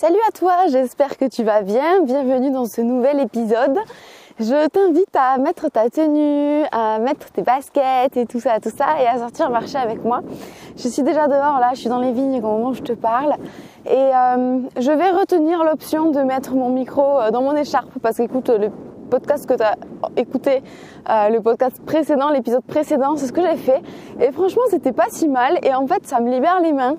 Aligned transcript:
Salut 0.00 0.16
à 0.26 0.32
toi, 0.32 0.54
j'espère 0.70 1.18
que 1.18 1.26
tu 1.26 1.44
vas 1.44 1.60
bien. 1.60 2.02
Bienvenue 2.04 2.50
dans 2.50 2.64
ce 2.64 2.80
nouvel 2.80 3.20
épisode. 3.20 3.76
Je 4.38 4.66
t'invite 4.68 5.14
à 5.14 5.36
mettre 5.36 5.68
ta 5.68 5.90
tenue, 5.90 6.64
à 6.72 6.98
mettre 6.98 7.30
tes 7.30 7.42
baskets 7.42 8.16
et 8.16 8.24
tout 8.24 8.40
ça, 8.40 8.60
tout 8.60 8.70
ça, 8.74 8.98
et 8.98 9.06
à 9.06 9.18
sortir 9.18 9.50
marcher 9.50 9.76
avec 9.76 10.02
moi. 10.02 10.22
Je 10.78 10.88
suis 10.88 11.02
déjà 11.02 11.28
dehors 11.28 11.58
là, 11.60 11.72
je 11.74 11.80
suis 11.80 11.90
dans 11.90 12.00
les 12.00 12.12
vignes 12.12 12.38
au 12.38 12.40
moment 12.40 12.68
où 12.70 12.72
je 12.72 12.80
te 12.80 12.94
parle. 12.94 13.34
Et 13.84 13.90
euh, 13.94 14.60
je 14.78 14.90
vais 14.90 15.10
retenir 15.10 15.62
l'option 15.64 16.10
de 16.10 16.20
mettre 16.22 16.54
mon 16.54 16.70
micro 16.70 17.20
euh, 17.20 17.30
dans 17.30 17.42
mon 17.42 17.54
écharpe 17.54 17.98
parce 18.00 18.16
qu'écoute, 18.16 18.48
le 18.48 18.70
podcast 19.10 19.44
que 19.44 19.52
tu 19.52 19.62
as 19.62 19.76
écouté, 20.16 20.62
euh, 21.10 21.28
le 21.28 21.42
podcast 21.42 21.78
précédent, 21.84 22.30
l'épisode 22.30 22.64
précédent, 22.64 23.16
c'est 23.16 23.26
ce 23.26 23.32
que 23.34 23.42
j'ai 23.42 23.58
fait. 23.58 23.82
Et 24.18 24.32
franchement, 24.32 24.62
c'était 24.70 24.92
pas 24.92 25.08
si 25.10 25.28
mal. 25.28 25.58
Et 25.62 25.74
en 25.74 25.86
fait, 25.86 26.06
ça 26.06 26.20
me 26.20 26.30
libère 26.30 26.58
les 26.62 26.72
mains 26.72 26.96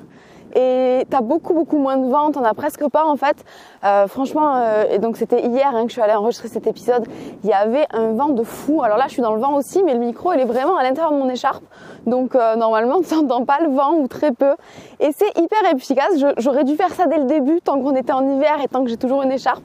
et 0.55 1.05
t'as 1.09 1.21
beaucoup 1.21 1.53
beaucoup 1.53 1.77
moins 1.77 1.97
de 1.97 2.09
vent, 2.09 2.31
t'en 2.31 2.43
as 2.43 2.53
presque 2.53 2.87
pas 2.89 3.05
en 3.05 3.15
fait. 3.15 3.37
Euh, 3.83 4.07
franchement, 4.07 4.55
euh, 4.55 4.85
et 4.91 4.99
donc 4.99 5.17
c'était 5.17 5.41
hier 5.45 5.71
hein, 5.73 5.83
que 5.83 5.89
je 5.89 5.93
suis 5.93 6.01
allée 6.01 6.13
enregistrer 6.13 6.47
cet 6.47 6.67
épisode, 6.67 7.05
il 7.43 7.49
y 7.49 7.53
avait 7.53 7.85
un 7.91 8.13
vent 8.13 8.29
de 8.29 8.43
fou. 8.43 8.83
Alors 8.83 8.97
là, 8.97 9.05
je 9.07 9.13
suis 9.13 9.21
dans 9.21 9.33
le 9.33 9.41
vent 9.41 9.55
aussi, 9.55 9.83
mais 9.83 9.93
le 9.93 9.99
micro 9.99 10.33
il 10.33 10.39
est 10.39 10.45
vraiment 10.45 10.77
à 10.77 10.83
l'intérieur 10.83 11.11
de 11.11 11.17
mon 11.17 11.29
écharpe, 11.29 11.63
donc 12.05 12.35
euh, 12.35 12.55
normalement 12.55 13.01
tu 13.01 13.13
n'entends 13.15 13.45
pas 13.45 13.59
le 13.61 13.69
vent 13.69 13.93
ou 13.93 14.07
très 14.07 14.31
peu. 14.31 14.55
Et 14.99 15.11
c'est 15.15 15.37
hyper 15.37 15.59
efficace. 15.73 16.13
J'aurais 16.37 16.63
dû 16.63 16.75
faire 16.75 16.93
ça 16.93 17.05
dès 17.05 17.17
le 17.17 17.25
début, 17.25 17.61
tant 17.61 17.79
qu'on 17.79 17.95
était 17.95 18.13
en 18.13 18.27
hiver 18.27 18.59
et 18.63 18.67
tant 18.67 18.83
que 18.83 18.89
j'ai 18.89 18.97
toujours 18.97 19.21
une 19.21 19.31
écharpe. 19.31 19.63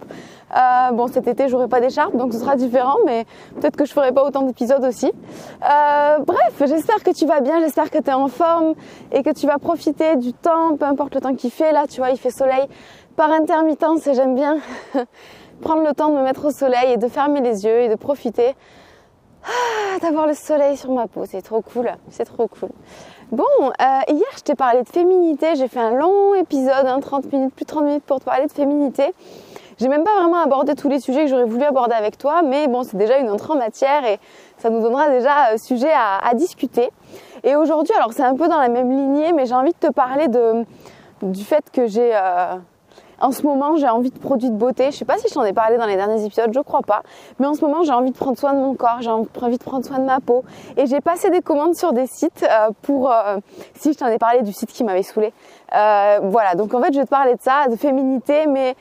Euh, 0.54 0.92
bon, 0.92 1.08
cet 1.08 1.26
été, 1.26 1.48
j'aurai 1.48 1.66
pas 1.66 1.80
d'écharpe, 1.80 2.16
donc 2.16 2.32
ce 2.32 2.38
sera 2.38 2.54
différent, 2.54 2.96
mais 3.04 3.24
peut-être 3.56 3.76
que 3.76 3.84
je 3.84 3.92
ferai 3.92 4.12
pas 4.12 4.24
autant 4.24 4.42
d'épisodes 4.42 4.84
aussi. 4.84 5.06
Euh, 5.06 6.18
bref, 6.20 6.62
j'espère 6.66 7.02
que 7.02 7.10
tu 7.10 7.26
vas 7.26 7.40
bien, 7.40 7.58
j'espère 7.60 7.90
que 7.90 7.98
tu 7.98 8.10
es 8.10 8.12
en 8.12 8.28
forme 8.28 8.74
et 9.10 9.22
que 9.22 9.30
tu 9.30 9.46
vas 9.46 9.58
profiter 9.58 10.16
du 10.16 10.32
temps, 10.32 10.76
peu 10.76 10.84
importe 10.84 11.14
le 11.16 11.20
temps 11.20 11.34
qu'il 11.34 11.50
fait. 11.50 11.72
Là, 11.72 11.86
tu 11.88 12.00
vois, 12.00 12.10
il 12.10 12.16
fait 12.16 12.30
soleil 12.30 12.66
par 13.16 13.32
intermittence 13.32 14.06
et 14.06 14.14
j'aime 14.14 14.34
bien 14.34 14.58
prendre 15.60 15.82
le 15.82 15.92
temps 15.94 16.10
de 16.10 16.16
me 16.16 16.22
mettre 16.22 16.44
au 16.44 16.50
soleil 16.50 16.92
et 16.92 16.96
de 16.96 17.08
fermer 17.08 17.40
les 17.40 17.64
yeux 17.64 17.80
et 17.80 17.88
de 17.88 17.96
profiter 17.96 18.54
ah, 19.46 19.98
d'avoir 20.00 20.26
le 20.26 20.34
soleil 20.34 20.76
sur 20.76 20.90
ma 20.92 21.06
peau. 21.06 21.24
C'est 21.24 21.42
trop 21.42 21.62
cool, 21.62 21.90
c'est 22.10 22.24
trop 22.24 22.48
cool. 22.48 22.70
Bon, 23.30 23.44
euh, 23.62 24.00
hier, 24.08 24.26
je 24.36 24.42
t'ai 24.42 24.54
parlé 24.54 24.82
de 24.82 24.88
féminité. 24.88 25.56
J'ai 25.56 25.68
fait 25.68 25.80
un 25.80 25.90
long 25.90 26.34
épisode, 26.34 26.86
hein, 26.86 27.00
30 27.00 27.32
minutes, 27.32 27.54
plus 27.54 27.64
de 27.64 27.68
30 27.70 27.84
minutes 27.84 28.04
pour 28.04 28.20
te 28.20 28.24
parler 28.24 28.46
de 28.46 28.52
féminité. 28.52 29.14
J'ai 29.78 29.88
même 29.88 30.04
pas 30.04 30.14
vraiment 30.16 30.42
abordé 30.42 30.74
tous 30.74 30.88
les 30.88 31.00
sujets 31.00 31.24
que 31.24 31.30
j'aurais 31.30 31.44
voulu 31.44 31.64
aborder 31.64 31.94
avec 31.94 32.16
toi, 32.16 32.42
mais 32.42 32.66
bon, 32.66 32.82
c'est 32.82 32.96
déjà 32.96 33.18
une 33.18 33.28
entrée 33.28 33.52
en 33.52 33.56
matière 33.56 34.06
et 34.06 34.18
ça 34.58 34.70
nous 34.70 34.80
donnera 34.80 35.10
déjà 35.10 35.52
euh, 35.52 35.58
sujet 35.58 35.92
à, 35.92 36.32
discuter. 36.34 36.90
Et 37.44 37.56
aujourd'hui, 37.56 37.94
alors 37.94 38.12
c'est 38.12 38.22
un 38.22 38.34
peu 38.34 38.48
dans 38.48 38.58
la 38.58 38.68
même 38.68 38.90
lignée, 38.90 39.32
mais 39.32 39.44
j'ai 39.44 39.54
envie 39.54 39.72
de 39.72 39.88
te 39.88 39.92
parler 39.92 40.28
du 41.22 41.44
fait 41.44 41.64
que 41.70 41.86
j'ai... 41.86 42.10
Euh, 42.14 42.56
en 43.20 43.32
ce 43.32 43.42
moment, 43.42 43.76
j'ai 43.76 43.88
envie 43.88 44.10
de 44.10 44.18
produits 44.18 44.50
de 44.50 44.56
beauté. 44.56 44.90
Je 44.90 44.96
sais 44.96 45.04
pas 45.04 45.18
si 45.18 45.28
je 45.28 45.34
t'en 45.34 45.44
ai 45.44 45.52
parlé 45.52 45.78
dans 45.78 45.86
les 45.86 45.96
derniers 45.96 46.24
épisodes, 46.24 46.50
je 46.52 46.60
crois 46.60 46.82
pas. 46.82 47.02
Mais 47.38 47.46
en 47.46 47.54
ce 47.54 47.62
moment, 47.62 47.82
j'ai 47.82 47.92
envie 47.92 48.10
de 48.10 48.16
prendre 48.16 48.38
soin 48.38 48.52
de 48.52 48.58
mon 48.58 48.74
corps, 48.74 48.98
j'ai 49.00 49.10
envie 49.10 49.58
de 49.58 49.64
prendre 49.64 49.84
soin 49.84 49.98
de 49.98 50.04
ma 50.04 50.20
peau. 50.20 50.44
Et 50.76 50.86
j'ai 50.86 51.00
passé 51.00 51.30
des 51.30 51.40
commandes 51.40 51.74
sur 51.74 51.92
des 51.92 52.06
sites 52.06 52.44
euh, 52.44 52.70
pour... 52.82 53.10
Euh, 53.10 53.38
si 53.74 53.92
je 53.92 53.98
t'en 53.98 54.08
ai 54.08 54.18
parlé 54.18 54.42
du 54.42 54.52
site 54.52 54.70
qui 54.70 54.84
m'avait 54.84 55.02
saoulé. 55.02 55.32
Euh, 55.74 56.20
voilà, 56.24 56.54
donc 56.54 56.74
en 56.74 56.82
fait, 56.82 56.92
je 56.92 56.98
vais 56.98 57.04
te 57.04 57.10
parler 57.10 57.34
de 57.34 57.40
ça, 57.40 57.68
de 57.68 57.76
féminité, 57.76 58.46
mais 58.46 58.74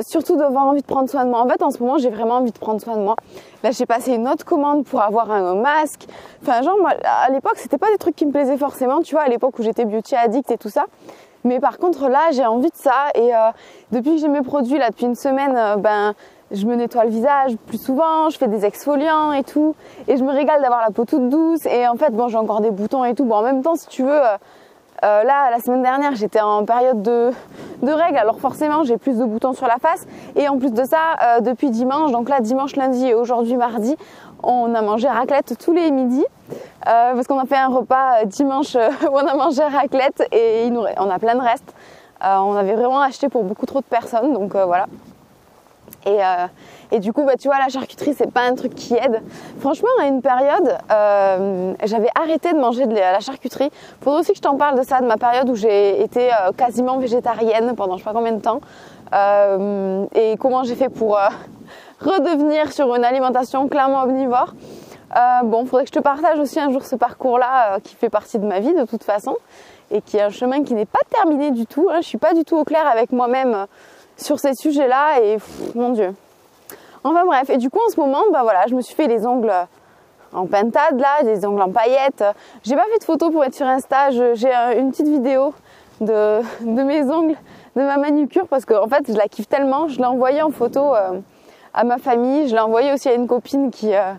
surtout 0.00 0.36
d'avoir 0.36 0.66
envie 0.66 0.82
de 0.82 0.86
prendre 0.86 1.08
soin 1.08 1.24
de 1.24 1.30
moi. 1.30 1.40
En 1.40 1.48
fait, 1.48 1.62
en 1.62 1.70
ce 1.70 1.78
moment, 1.78 1.98
j'ai 1.98 2.10
vraiment 2.10 2.36
envie 2.36 2.52
de 2.52 2.58
prendre 2.58 2.80
soin 2.80 2.96
de 2.96 3.02
moi. 3.02 3.16
Là, 3.62 3.70
j'ai 3.70 3.86
passé 3.86 4.14
une 4.14 4.28
autre 4.28 4.44
commande 4.44 4.84
pour 4.84 5.02
avoir 5.02 5.30
un 5.30 5.54
masque. 5.54 6.06
Enfin, 6.42 6.62
genre, 6.62 6.76
à 7.04 7.30
l'époque, 7.30 7.56
c'était 7.56 7.78
pas 7.78 7.90
des 7.90 7.98
trucs 7.98 8.14
qui 8.14 8.26
me 8.26 8.32
plaisaient 8.32 8.58
forcément, 8.58 9.00
tu 9.00 9.14
vois, 9.14 9.24
à 9.24 9.28
l'époque 9.28 9.58
où 9.58 9.62
j'étais 9.62 9.84
beauty 9.84 10.14
addict 10.14 10.50
et 10.50 10.58
tout 10.58 10.70
ça. 10.70 10.84
Mais 11.44 11.60
par 11.60 11.78
contre, 11.78 12.08
là, 12.08 12.30
j'ai 12.32 12.46
envie 12.46 12.70
de 12.70 12.76
ça. 12.76 13.10
Et 13.14 13.34
euh, 13.34 13.50
depuis 13.92 14.16
que 14.16 14.20
j'ai 14.20 14.28
mes 14.28 14.42
produits, 14.42 14.78
là, 14.78 14.90
depuis 14.90 15.06
une 15.06 15.14
semaine, 15.14 15.54
euh, 15.56 15.76
ben, 15.76 16.14
je 16.50 16.66
me 16.66 16.74
nettoie 16.74 17.04
le 17.04 17.10
visage 17.10 17.56
plus 17.66 17.80
souvent, 17.80 18.30
je 18.30 18.38
fais 18.38 18.48
des 18.48 18.64
exfoliants 18.64 19.32
et 19.32 19.44
tout. 19.44 19.74
Et 20.08 20.16
je 20.16 20.24
me 20.24 20.32
régale 20.32 20.62
d'avoir 20.62 20.80
la 20.80 20.90
peau 20.90 21.04
toute 21.04 21.28
douce. 21.28 21.66
Et 21.66 21.86
en 21.86 21.96
fait, 21.96 22.10
bon, 22.10 22.28
j'ai 22.28 22.38
encore 22.38 22.60
des 22.60 22.70
boutons 22.70 23.04
et 23.04 23.14
tout. 23.14 23.24
Bon, 23.24 23.36
en 23.36 23.42
même 23.42 23.62
temps, 23.62 23.76
si 23.76 23.86
tu 23.88 24.02
veux, 24.02 24.20
euh, 24.20 24.34
là, 25.02 25.50
la 25.50 25.58
semaine 25.60 25.82
dernière, 25.82 26.14
j'étais 26.16 26.40
en 26.40 26.64
période 26.64 27.02
de, 27.02 27.30
de 27.82 27.92
règles, 27.92 28.18
alors 28.18 28.40
forcément, 28.40 28.82
j'ai 28.82 28.96
plus 28.96 29.18
de 29.18 29.24
boutons 29.24 29.52
sur 29.52 29.66
la 29.66 29.76
face. 29.76 30.06
Et 30.34 30.48
en 30.48 30.58
plus 30.58 30.72
de 30.72 30.84
ça, 30.84 31.40
depuis 31.40 31.70
dimanche, 31.70 32.10
donc 32.10 32.28
là, 32.28 32.40
dimanche, 32.40 32.74
lundi 32.76 33.06
et 33.06 33.14
aujourd'hui, 33.14 33.56
mardi, 33.56 33.96
on 34.42 34.74
a 34.74 34.82
mangé 34.82 35.08
raclette 35.08 35.56
tous 35.58 35.72
les 35.72 35.90
midis. 35.90 36.26
Euh, 36.86 37.14
parce 37.14 37.26
qu'on 37.26 37.38
a 37.38 37.44
fait 37.44 37.56
un 37.56 37.68
repas 37.68 38.24
dimanche 38.24 38.74
où 39.02 39.12
on 39.12 39.26
a 39.26 39.34
mangé 39.34 39.62
raclette 39.62 40.26
et 40.32 40.66
il 40.66 40.78
on 40.78 41.10
a 41.10 41.18
plein 41.18 41.34
de 41.34 41.40
restes. 41.40 41.74
on 42.22 42.54
avait 42.54 42.74
vraiment 42.74 43.00
acheté 43.00 43.28
pour 43.28 43.44
beaucoup 43.44 43.66
trop 43.66 43.80
de 43.80 43.86
personnes, 43.86 44.32
donc 44.32 44.54
voilà. 44.54 44.86
Et, 46.06 46.18
euh, 46.22 46.98
du 46.98 47.12
coup, 47.12 47.24
bah, 47.24 47.36
tu 47.38 47.48
vois, 47.48 47.58
la 47.58 47.68
charcuterie, 47.68 48.14
c'est 48.14 48.30
pas 48.30 48.42
un 48.42 48.54
truc 48.54 48.74
qui 48.74 48.94
aide. 48.94 49.22
Franchement, 49.60 49.88
à 50.00 50.06
une 50.06 50.22
période, 50.22 50.78
euh, 50.90 51.74
j'avais 51.84 52.08
arrêté 52.14 52.52
de 52.52 52.58
manger 52.58 52.86
de 52.86 52.94
la 52.94 53.20
charcuterie. 53.20 53.70
Faudrait 54.00 54.20
aussi 54.20 54.32
que 54.32 54.38
je 54.38 54.42
t'en 54.42 54.56
parle 54.56 54.78
de 54.78 54.84
ça, 54.84 55.00
de 55.00 55.06
ma 55.06 55.16
période 55.16 55.48
où 55.50 55.54
j'ai 55.54 56.02
été 56.02 56.30
euh, 56.32 56.52
quasiment 56.56 56.98
végétarienne 56.98 57.74
pendant 57.76 57.94
je 57.94 57.98
sais 57.98 58.04
pas 58.04 58.14
combien 58.14 58.32
de 58.32 58.40
temps. 58.40 58.60
Euh, 59.12 60.06
et 60.14 60.36
comment 60.38 60.64
j'ai 60.64 60.76
fait 60.76 60.88
pour 60.88 61.18
euh, 61.18 61.28
redevenir 62.00 62.72
sur 62.72 62.94
une 62.94 63.04
alimentation 63.04 63.68
clairement 63.68 64.02
omnivore. 64.02 64.54
bon, 65.44 65.66
faudrait 65.66 65.84
que 65.84 65.90
je 65.94 65.98
te 65.98 66.02
partage 66.02 66.38
aussi 66.38 66.60
un 66.60 66.70
jour 66.70 66.84
ce 66.84 66.96
parcours-là 66.96 67.78
qui 67.80 67.94
fait 67.94 68.10
partie 68.10 68.38
de 68.38 68.46
ma 68.46 68.60
vie 68.60 68.74
de 68.74 68.84
toute 68.84 69.04
façon 69.04 69.36
et 69.90 70.02
qui 70.02 70.16
est 70.16 70.22
un 70.22 70.30
chemin 70.30 70.62
qui 70.62 70.74
n'est 70.74 70.86
pas 70.86 71.00
terminé 71.10 71.50
du 71.50 71.66
tout. 71.66 71.88
Hein. 71.90 72.00
Je 72.02 72.06
suis 72.06 72.18
pas 72.18 72.34
du 72.34 72.44
tout 72.44 72.56
au 72.56 72.64
clair 72.64 72.86
avec 72.86 73.12
moi-même 73.12 73.66
sur 74.16 74.38
ces 74.38 74.54
sujets-là 74.54 75.20
et 75.22 75.38
mon 75.74 75.90
Dieu. 75.90 76.14
Enfin 77.04 77.24
bref, 77.24 77.48
et 77.50 77.56
du 77.56 77.70
coup 77.70 77.78
en 77.86 77.90
ce 77.90 77.98
moment, 77.98 78.22
bah 78.32 78.40
voilà, 78.42 78.66
je 78.68 78.74
me 78.74 78.80
suis 78.80 78.94
fait 78.94 79.06
les 79.06 79.26
ongles 79.26 79.52
en 80.32 80.46
pintade 80.46 81.00
là, 81.00 81.22
des 81.22 81.46
ongles 81.46 81.62
en 81.62 81.70
paillettes. 81.70 82.24
J'ai 82.64 82.74
pas 82.74 82.84
fait 82.92 82.98
de 82.98 83.04
photo 83.04 83.30
pour 83.30 83.44
être 83.44 83.54
sur 83.54 83.66
Insta, 83.66 84.10
j'ai 84.10 84.52
une 84.76 84.90
petite 84.90 85.08
vidéo 85.08 85.54
de, 86.00 86.42
mes 86.60 87.02
ongles, 87.10 87.36
de 87.76 87.82
ma 87.82 87.96
manucure 87.96 88.46
parce 88.48 88.64
qu'en 88.64 88.84
en 88.84 88.88
fait 88.88 89.04
je 89.08 89.16
la 89.16 89.28
kiffe 89.28 89.48
tellement, 89.48 89.88
je 89.88 89.98
l'ai 89.98 90.04
envoyée 90.04 90.42
en 90.42 90.50
photo 90.50 90.94
euh, 90.94 91.20
à 91.74 91.84
ma 91.84 91.98
famille, 91.98 92.48
je 92.48 92.54
l'ai 92.54 92.60
envoyée 92.60 92.92
aussi 92.92 93.08
à 93.08 93.14
une 93.14 93.26
copine 93.26 93.70
qui, 93.70 93.94
euh, 93.94 94.12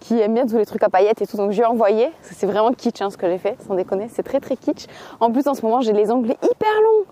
qui 0.00 0.18
aime 0.20 0.34
bien 0.34 0.46
tous 0.46 0.56
les 0.56 0.66
trucs 0.66 0.82
à 0.82 0.88
paillettes 0.88 1.22
et 1.22 1.26
tout, 1.26 1.36
donc 1.36 1.52
je 1.52 1.56
lui 1.56 1.62
ai 1.62 1.66
envoyé. 1.66 2.10
C'est 2.22 2.46
vraiment 2.46 2.72
kitsch 2.72 3.00
hein, 3.02 3.10
ce 3.10 3.16
que 3.16 3.28
j'ai 3.28 3.38
fait, 3.38 3.56
sans 3.66 3.74
déconner, 3.74 4.08
c'est 4.10 4.22
très 4.22 4.40
très 4.40 4.56
kitsch. 4.56 4.86
En 5.20 5.30
plus 5.30 5.46
en 5.46 5.54
ce 5.54 5.62
moment 5.62 5.80
j'ai 5.80 5.92
les 5.92 6.10
ongles 6.10 6.30
hyper 6.42 6.80
longs. 6.82 7.06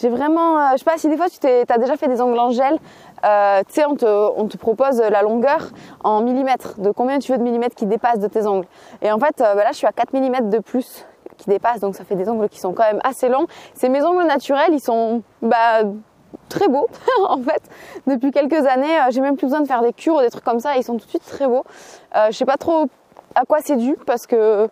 J'ai 0.00 0.08
vraiment, 0.08 0.58
euh, 0.58 0.62
je 0.72 0.78
sais 0.78 0.84
pas 0.84 0.98
si 0.98 1.08
des 1.08 1.16
fois 1.16 1.26
tu 1.28 1.46
as 1.46 1.78
déjà 1.78 1.96
fait 1.96 2.06
des 2.06 2.20
ongles 2.20 2.38
en 2.38 2.50
gel, 2.50 2.78
euh, 3.24 3.60
tu 3.66 3.74
sais, 3.74 3.84
on 3.86 3.96
te, 3.96 4.06
on 4.06 4.46
te 4.46 4.56
propose 4.56 5.00
la 5.00 5.22
longueur 5.22 5.68
en 6.04 6.22
millimètres, 6.22 6.80
de 6.80 6.90
combien 6.90 7.18
tu 7.18 7.32
veux 7.32 7.38
de 7.38 7.42
millimètres 7.42 7.74
qui 7.74 7.86
dépassent 7.86 8.20
de 8.20 8.28
tes 8.28 8.46
ongles? 8.46 8.66
Et 9.02 9.10
en 9.10 9.18
fait, 9.18 9.40
euh, 9.40 9.54
bah 9.54 9.64
là, 9.64 9.72
je 9.72 9.78
suis 9.78 9.86
à 9.86 9.92
4 9.92 10.12
millimètres 10.12 10.48
de 10.48 10.58
plus 10.58 11.06
qui 11.36 11.48
dépassent, 11.48 11.80
donc 11.80 11.96
ça 11.96 12.04
fait 12.04 12.14
des 12.14 12.28
ongles 12.28 12.48
qui 12.48 12.60
sont 12.60 12.72
quand 12.72 12.84
même 12.84 13.00
assez 13.02 13.28
longs. 13.28 13.46
C'est 13.74 13.88
mes 13.88 14.02
ongles 14.02 14.26
naturels, 14.26 14.72
ils 14.72 14.80
sont 14.80 15.22
bah, 15.42 15.82
très 16.48 16.68
beaux 16.68 16.88
en 17.28 17.38
fait. 17.38 17.62
Depuis 18.06 18.30
quelques 18.30 18.66
années, 18.66 18.98
euh, 19.00 19.10
j'ai 19.10 19.20
même 19.20 19.36
plus 19.36 19.46
besoin 19.46 19.60
de 19.60 19.66
faire 19.66 19.82
des 19.82 19.92
cures 19.92 20.16
ou 20.16 20.20
des 20.20 20.30
trucs 20.30 20.44
comme 20.44 20.60
ça, 20.60 20.76
ils 20.76 20.84
sont 20.84 20.96
tout 20.96 21.04
de 21.04 21.10
suite 21.10 21.26
très 21.26 21.46
beaux. 21.46 21.64
Euh, 22.16 22.28
je 22.30 22.36
sais 22.36 22.44
pas 22.44 22.56
trop 22.56 22.86
à 23.34 23.44
quoi 23.44 23.58
c'est 23.62 23.76
dû 23.76 23.96
parce 24.06 24.26
que 24.26 24.68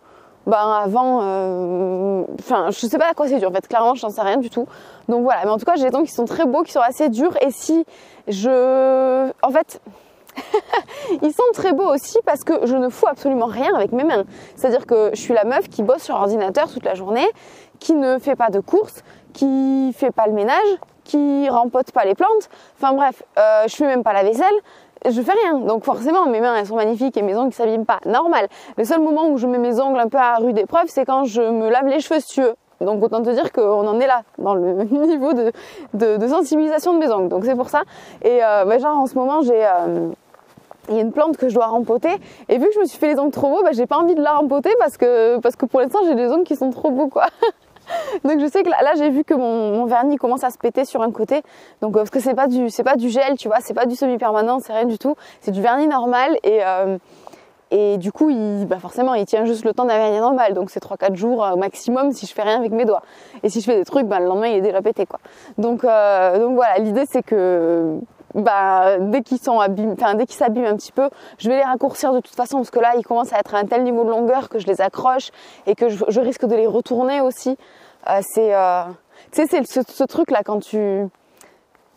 ben 0.47 0.81
avant, 0.83 1.21
euh, 1.23 2.25
enfin, 2.41 2.71
je 2.71 2.87
sais 2.87 2.97
pas 2.97 3.11
à 3.11 3.15
quoi 3.15 3.29
c'est 3.29 3.39
dur. 3.39 3.51
En 3.51 3.53
fait, 3.53 3.69
clairement, 3.69 3.95
je 3.95 4.05
n'en 4.07 4.11
sais 4.11 4.23
rien 4.23 4.39
du 4.39 4.49
tout. 4.49 4.67
Donc 5.09 5.23
voilà. 5.23 5.45
Mais 5.45 5.51
en 5.51 5.59
tout 5.59 5.67
cas, 5.67 5.75
j'ai 5.77 5.91
des 5.91 5.95
ongles 5.95 6.07
qui 6.07 6.15
sont 6.15 6.25
très 6.25 6.47
beaux, 6.47 6.63
qui 6.63 6.73
sont 6.73 6.81
assez 6.81 7.11
durs. 7.11 7.37
Et 7.43 7.51
si 7.51 7.85
je, 8.29 9.31
en 9.43 9.51
fait, 9.51 9.83
ils 11.23 11.33
sont 11.33 11.43
très 11.53 11.75
beaux 11.75 11.93
aussi 11.93 12.19
parce 12.25 12.45
que 12.45 12.67
je 12.67 12.77
ne 12.77 12.89
fous 12.89 13.07
absolument 13.07 13.45
rien 13.45 13.75
avec 13.75 13.93
mes 13.93 14.05
mains. 14.05 14.25
C'est-à-dire 14.57 14.87
que 14.87 15.11
je 15.13 15.21
suis 15.21 15.35
la 15.35 15.45
meuf 15.45 15.69
qui 15.69 15.83
bosse 15.83 16.03
sur 16.03 16.15
ordinateur 16.15 16.73
toute 16.73 16.85
la 16.85 16.95
journée, 16.95 17.29
qui 17.79 17.95
ne 17.95 18.19
fait 18.19 18.37
pas 18.37 18.49
de 18.49 18.61
courses, 18.61 19.03
qui 19.35 19.93
fait 19.93 20.11
pas 20.11 20.27
le 20.27 20.33
ménage, 20.33 20.79
qui 21.09 21.49
rempote 21.49 21.91
pas 21.91 22.05
les 22.05 22.15
plantes. 22.15 22.49
Enfin 22.81 22.95
bref, 22.95 23.23
euh, 23.39 23.65
je 23.67 23.75
fais 23.75 23.87
même 23.87 24.05
pas 24.05 24.13
la 24.13 24.23
vaisselle 24.23 24.55
je 25.07 25.23
fais 25.23 25.33
rien. 25.45 25.59
Donc 25.59 25.85
forcément, 25.85 26.27
mes 26.27 26.41
mains, 26.41 26.57
elles 26.57 26.67
sont 26.67 26.77
magnifiques 26.77 27.17
et 27.17 27.23
mes 27.23 27.37
ongles, 27.37 27.49
ne 27.49 27.53
s'abîment 27.53 27.87
pas. 27.87 28.01
Normal. 28.05 28.49
Le 28.77 28.85
seul 28.85 29.01
moment 29.01 29.29
où 29.29 29.39
je 29.39 29.47
mets 29.47 29.59
mes 29.59 29.81
ongles 29.81 29.99
un 29.99 30.09
peu 30.09 30.19
à 30.19 30.37
rude 30.37 30.59
épreuve, 30.59 30.87
c'est 30.89 31.05
quand 31.05 31.25
je 31.25 31.43
me 31.43 31.69
lave 31.69 31.87
les 31.87 32.01
cheveux, 32.01 32.21
si 32.21 32.35
tu 32.35 32.43
veux. 32.43 32.55
Donc 32.81 33.03
autant 33.03 33.23
te 33.23 33.31
dire 33.31 33.53
qu'on 33.53 33.87
en 33.87 33.99
est 33.99 34.07
là, 34.07 34.23
dans 34.39 34.55
le 34.55 34.73
niveau 35.07 35.33
de, 35.33 35.53
de, 35.95 36.29
sensibilisation 36.29 36.95
de 36.95 36.99
mes 36.99 37.11
ongles. 37.11 37.29
Donc 37.29 37.45
c'est 37.45 37.57
pour 37.57 37.69
ça. 37.69 37.83
Et 38.23 38.41
euh, 38.43 38.65
bah, 38.65 38.79
genre 38.79 38.99
en 38.99 39.07
ce 39.07 39.15
moment, 39.15 39.43
j'ai... 39.43 39.65
Euh, 39.65 40.11
il 40.91 40.95
y 40.95 40.99
a 40.99 41.03
une 41.03 41.13
plante 41.13 41.37
que 41.37 41.51
je 41.51 41.55
dois 41.55 41.67
rempoter 41.67 42.09
et 42.49 42.57
vu 42.57 42.67
que 42.67 42.73
je 42.73 42.81
me 42.81 42.85
suis 42.87 42.99
fait 42.99 43.09
les 43.09 43.19
ongles 43.19 43.31
trop 43.31 43.51
beaux, 43.51 43.63
bah, 43.63 43.73
j'ai 43.73 43.85
pas 43.85 43.99
envie 43.99 44.15
de 44.15 44.23
la 44.23 44.33
rempoter 44.33 44.71
parce 44.79 44.97
que 44.97 45.39
parce 45.39 45.55
que 45.55 45.67
pour 45.67 45.81
l'instant 45.81 45.99
j'ai 46.07 46.15
des 46.15 46.29
ongles 46.29 46.45
qui 46.45 46.57
sont 46.57 46.71
trop 46.71 46.91
beaux 46.91 47.09
quoi. 47.09 47.27
Donc 48.25 48.41
je 48.41 48.47
sais 48.47 48.63
que 48.63 48.71
là, 48.71 48.95
j'ai 48.97 49.11
vu 49.11 49.25
que 49.25 49.35
mon, 49.35 49.87
vernis 49.87 50.17
commence 50.17 50.45
à 50.45 50.51
se 50.51 50.59
péter 50.59 50.85
sur 50.85 51.03
un 51.03 51.11
côté. 51.11 51.43
Donc 51.81 51.95
euh, 51.95 52.01
parce 52.01 52.11
que 52.11 52.21
c'est 52.21 52.35
pas 52.35 52.47
du 52.47 52.69
pas 52.85 52.97
du 52.97 53.09
gel, 53.09 53.37
tu 53.37 53.49
vois, 53.49 53.59
c'est 53.61 53.75
pas 53.75 53.87
du 53.87 53.97
semi 53.97 54.19
permanent, 54.19 54.59
c'est 54.61 54.73
rien 54.73 54.85
du 54.85 54.99
tout. 54.99 55.15
C'est 55.41 55.51
du 55.51 55.63
vernis 55.63 55.89
normal 55.89 56.39
et 56.43 56.61
euh, 56.63 57.97
du 57.99 58.13
coup, 58.13 58.31
il, 58.31 58.67
bah 58.67 58.79
forcément, 58.79 59.15
il 59.15 59.27
tient 59.27 59.45
juste 59.45 59.65
le 59.65 59.75
temps 59.75 59.85
d'un 59.85 59.99
vernis 59.99 60.21
normal. 60.21 60.55
Donc 60.55 60.71
c'est 60.71 60.83
3-4 60.83 61.15
jours 61.15 61.47
au 61.53 61.57
maximum 61.57 62.13
si 62.13 62.27
je 62.27 62.33
fais 62.33 62.43
rien 62.43 62.59
avec 62.59 62.73
mes 62.73 62.85
doigts. 62.85 63.03
Et 63.43 63.51
si 63.51 63.61
je 63.61 63.67
fais 63.67 63.77
des 63.77 63.85
trucs, 63.85 64.07
bah, 64.07 64.21
le 64.21 64.27
lendemain, 64.27 64.49
il 64.49 64.57
est 64.57 64.61
déjà 64.63 64.81
pété. 64.81 65.07
Quoi. 65.07 65.21
Donc, 65.59 65.83
donc 65.83 66.55
voilà, 66.55 66.79
l'idée 66.79 67.05
c'est 67.07 67.23
que 67.23 67.99
bah, 68.35 68.99
dès 68.99 69.23
qu'ils 69.23 69.39
dès 69.39 70.27
s'abîment 70.29 70.67
un 70.67 70.77
petit 70.77 70.93
peu, 70.93 71.09
je 71.39 71.49
vais 71.49 71.57
les 71.57 71.63
raccourcir 71.63 72.13
de 72.13 72.21
toute 72.21 72.35
façon 72.35 72.59
parce 72.59 72.71
que 72.71 72.79
là 72.79 72.95
ils 72.97 73.05
commencent 73.05 73.33
à 73.33 73.39
être 73.39 73.55
à 73.55 73.59
un 73.59 73.65
tel 73.65 73.83
niveau 73.83 74.05
de 74.05 74.11
longueur 74.11 74.49
que 74.49 74.59
je 74.59 74.67
les 74.67 74.81
accroche 74.81 75.31
et 75.67 75.75
que 75.75 75.89
je, 75.89 76.21
risque 76.21 76.45
de 76.47 76.55
les 76.55 76.67
retourner 76.67 77.21
aussi. 77.21 77.57
Euh, 78.09 78.21
c'est, 78.23 78.55
euh, 78.55 78.85
tu 79.33 79.47
sais, 79.47 79.63
c'est 79.65 79.91
ce, 79.91 80.05
truc 80.05 80.31
là 80.31 80.43
quand 80.45 80.61
tu 80.61 81.07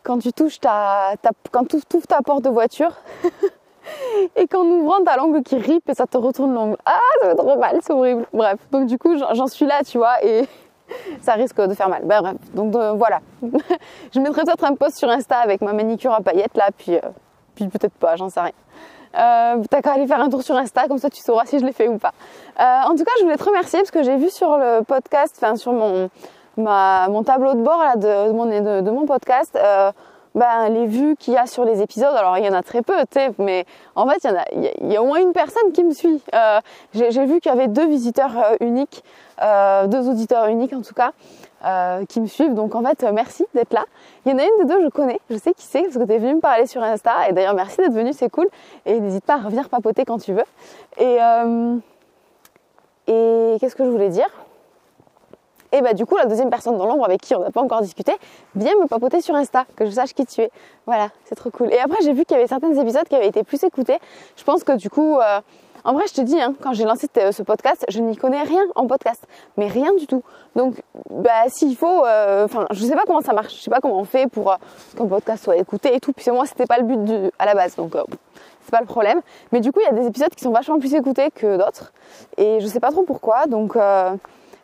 quand 0.04 0.18
tu 0.18 0.33
touches 0.33 0.60
ta, 0.60 1.13
quand 1.51 1.66
tu 1.66 1.78
ouvres 1.94 2.07
ta 2.07 2.22
porte 2.22 2.44
de 2.44 2.50
voiture 2.50 2.95
et 4.36 4.48
qu'en 4.48 4.66
ouvrant 4.66 5.04
ta 5.04 5.18
langue 5.18 5.44
qui 5.44 5.57
ripe 5.57 5.88
et 5.89 5.94
ça 5.94 6.07
te 6.07 6.18
retourne 6.18 6.54
l'ongle. 6.54 6.77
Ah, 6.86 7.00
ça 7.22 7.30
fait 7.30 7.36
trop 7.36 7.57
mal, 7.57 7.80
c'est 7.81 7.94
horrible. 7.94 8.25
Bref, 8.34 8.57
donc 8.72 8.88
du 8.88 8.98
coup 8.98 9.16
j'en 9.18 9.48
suis 9.48 9.66
là, 9.66 9.84
tu 9.84 9.98
vois, 9.98 10.24
et 10.24 10.48
ça 11.22 11.34
risque 11.34 11.60
de 11.60 11.74
faire 11.74 11.90
mal. 11.90 12.04
Ben, 12.06 12.22
bref, 12.22 12.36
donc 12.54 12.76
voilà. 12.98 13.20
je 14.14 14.20
mettrai 14.20 14.44
peut-être 14.44 14.64
un 14.64 14.76
post 14.76 14.98
sur 14.98 15.10
Insta 15.10 15.38
avec 15.38 15.62
ma 15.62 15.74
manicure 15.74 16.14
à 16.14 16.22
paillettes 16.22 16.56
là, 16.56 16.70
puis, 16.78 16.96
euh, 16.96 17.02
puis 17.56 17.68
peut-être 17.68 17.94
pas, 17.94 18.16
j'en 18.16 18.30
sais 18.30 18.40
rien. 18.40 18.52
Euh, 19.18 19.62
T'as 19.70 19.82
qu'à 19.82 19.94
aller 19.94 20.08
faire 20.08 20.22
un 20.22 20.30
tour 20.30 20.42
sur 20.42 20.56
Insta, 20.56 20.88
comme 20.88 20.98
ça 20.98 21.10
tu 21.10 21.22
sauras 21.22 21.46
si 21.46 21.60
je 21.60 21.66
l'ai 21.66 21.74
fait 21.74 21.88
ou 21.88 21.98
pas. 21.98 22.14
Euh, 22.60 22.90
en 22.90 22.96
tout 22.96 23.04
cas, 23.04 23.12
je 23.20 23.24
voulais 23.24 23.38
te 23.38 23.44
remercier 23.44 23.80
parce 23.80 23.92
que 23.92 24.04
j'ai 24.04 24.16
vu 24.16 24.30
sur 24.30 24.58
le 24.58 24.84
podcast, 24.84 25.36
enfin 25.42 25.56
sur 25.56 25.74
mon, 25.74 26.10
mon 26.58 27.24
tableau 27.24 27.54
de 27.54 27.62
bord 27.62 27.80
là, 27.80 27.96
de, 27.96 28.32
mon, 28.32 28.46
de, 28.46 28.90
mon 28.90 29.06
podcast, 29.06 29.58
ben, 30.34 30.70
les 30.70 30.86
vues 30.86 31.18
qu'il 31.18 31.34
y 31.34 31.38
a 31.38 31.46
sur 31.46 31.66
les 31.66 31.82
épisodes, 31.82 32.16
alors 32.16 32.38
il 32.38 32.46
y 32.46 32.48
en 32.50 32.54
a 32.54 32.64
très 32.64 32.82
peu, 32.82 32.94
mais 33.38 33.66
en 33.96 34.08
fait, 34.08 34.24
il 34.24 34.92
y, 34.92 34.98
en 34.98 35.02
a, 35.02 35.04
au 35.04 35.08
moins 35.08 35.20
une 35.20 35.34
personne 35.34 35.74
qui 35.74 35.84
me 35.84 35.94
suit. 35.94 36.22
J'ai 36.94 37.26
vu 37.26 37.42
qu'il 37.42 37.52
y 37.52 37.54
avait 37.54 37.68
deux 37.68 37.88
visiteurs 37.88 38.32
uniques, 38.62 39.04
euh, 39.42 39.88
deux 39.88 40.10
auditeurs 40.10 40.48
uniques 40.48 40.74
en 40.74 40.82
tout 40.82 40.94
cas, 40.94 41.12
euh, 41.66 42.06
qui 42.06 42.22
me 42.22 42.28
suivent. 42.28 42.54
Donc 42.54 42.76
en 42.76 42.84
fait, 42.84 43.06
merci 43.14 43.46
d'être 43.54 43.74
là. 43.74 43.86
Il 44.26 44.32
y 44.32 44.36
en 44.36 44.38
a 44.38 44.44
une 44.44 44.66
des 44.66 44.74
deux, 44.74 44.84
je 44.84 44.90
connais, 44.90 45.20
je 45.30 45.38
sais 45.38 45.54
qui 45.54 45.66
c'est, 45.66 45.84
parce 45.84 45.98
que 45.98 46.04
tu 46.04 46.14
es 46.14 46.18
venu 46.18 46.36
me 46.36 46.42
parler 46.42 46.68
sur 46.68 46.82
Insta. 46.84 47.30
Et 47.30 47.34
d'ailleurs, 47.34 47.56
merci 47.56 47.78
d'être 47.78 47.94
venu, 47.94 48.14
c'est 48.14 48.30
cool. 48.30 48.48
Et 48.86 49.00
n'hésite 49.00 49.26
pas 49.26 49.36
à 49.36 49.40
revenir 49.40 49.70
papoter 49.70 50.06
quand 50.06 50.20
tu 50.20 50.34
veux. 50.34 50.46
Et, 50.98 51.18
euh, 51.22 51.78
et 53.08 53.58
qu'est-ce 53.60 53.76
que 53.76 53.84
je 53.84 53.90
voulais 53.90 54.10
dire? 54.10 54.30
Et 55.74 55.82
bah 55.82 55.94
du 55.94 56.06
coup, 56.06 56.18
la 56.18 56.26
deuxième 56.26 56.50
personne 56.50 56.78
dans 56.78 56.86
l'ombre 56.86 57.06
avec 57.06 57.22
qui 57.22 57.34
on 57.34 57.40
n'a 57.40 57.50
pas 57.50 57.62
encore 57.62 57.82
discuté, 57.82 58.12
viens 58.56 58.74
me 58.82 58.88
papoter 58.88 59.22
sur 59.22 59.36
Insta, 59.36 59.66
que 59.78 59.86
je 59.86 59.92
sache 59.92 60.14
qui 60.14 60.26
tu 60.26 60.42
es. 60.42 60.52
Voilà, 60.86 61.10
c'est 61.24 61.36
trop 61.36 61.50
cool. 61.50 61.72
Et 61.72 61.80
après, 61.80 61.98
j'ai 62.04 62.12
vu 62.12 62.26
qu'il 62.26 62.36
y 62.36 62.40
avait 62.40 62.48
certains 62.48 62.74
épisodes 62.74 63.08
qui 63.08 63.16
avaient 63.16 63.30
été 63.30 63.44
plus 63.44 63.64
écoutés. 63.64 63.98
Je 64.36 64.44
pense 64.44 64.66
que 64.66 64.74
du 64.74 64.90
coup, 64.90 65.18
euh, 65.20 65.40
en 65.83 65.94
vrai, 65.94 66.06
je 66.07 66.13
te 66.13 66.22
dis, 66.22 66.39
hein, 66.39 66.54
quand 66.62 66.74
j'ai 66.74 66.86
lancé 66.86 67.07
ce 67.13 67.44
podcast, 67.44 67.86
je 67.89 68.00
n'y 68.00 68.18
connais 68.18 68.42
rien 68.44 68.63
en 68.75 68.88
podcast, 68.88 69.24
mais 69.57 69.68
rien 69.68 69.94
du 69.95 70.07
tout. 70.07 70.24
Donc, 70.56 70.81
bah 71.10 71.48
s'il 71.48 71.75
faut, 71.75 72.06
euh, 72.06 72.45
enfin, 72.45 72.68
je 72.72 72.86
sais 72.86 72.95
pas 72.95 73.04
comment 73.06 73.22
ça 73.22 73.33
marche, 73.33 73.56
je 73.56 73.62
sais 73.62 73.72
pas 73.72 73.80
comment 73.80 74.00
on 74.00 74.06
fait 74.06 74.28
pour 74.28 74.51
euh, 74.51 74.56
qu'un 74.98 75.07
podcast 75.07 75.44
soit 75.44 75.57
écouté 75.57 75.95
et 75.95 76.00
tout. 76.00 76.13
Puis 76.13 76.30
moi, 76.31 76.45
c'était 76.45 76.66
pas 76.66 76.78
le 76.78 76.83
but 76.83 77.31
à 77.39 77.45
la 77.45 77.56
base, 77.56 77.75
donc 77.75 77.95
c'est 78.63 78.72
pas 78.72 78.81
le 78.81 78.88
problème. 78.88 79.22
Mais 79.51 79.60
du 79.60 79.72
coup, 79.72 79.80
il 79.81 79.86
y 79.86 79.89
a 79.89 80.00
des 80.00 80.07
épisodes 80.07 80.33
qui 80.33 80.44
sont 80.44 80.51
vachement 80.51 80.80
plus 80.80 80.94
écoutés 80.94 81.31
que 81.31 81.57
d'autres, 81.57 81.94
et 82.38 82.60
je 82.60 82.68
sais 82.68 82.80
pas 82.80 82.92
trop 82.92 83.04
pourquoi. 83.04 83.48
Donc 83.48 83.75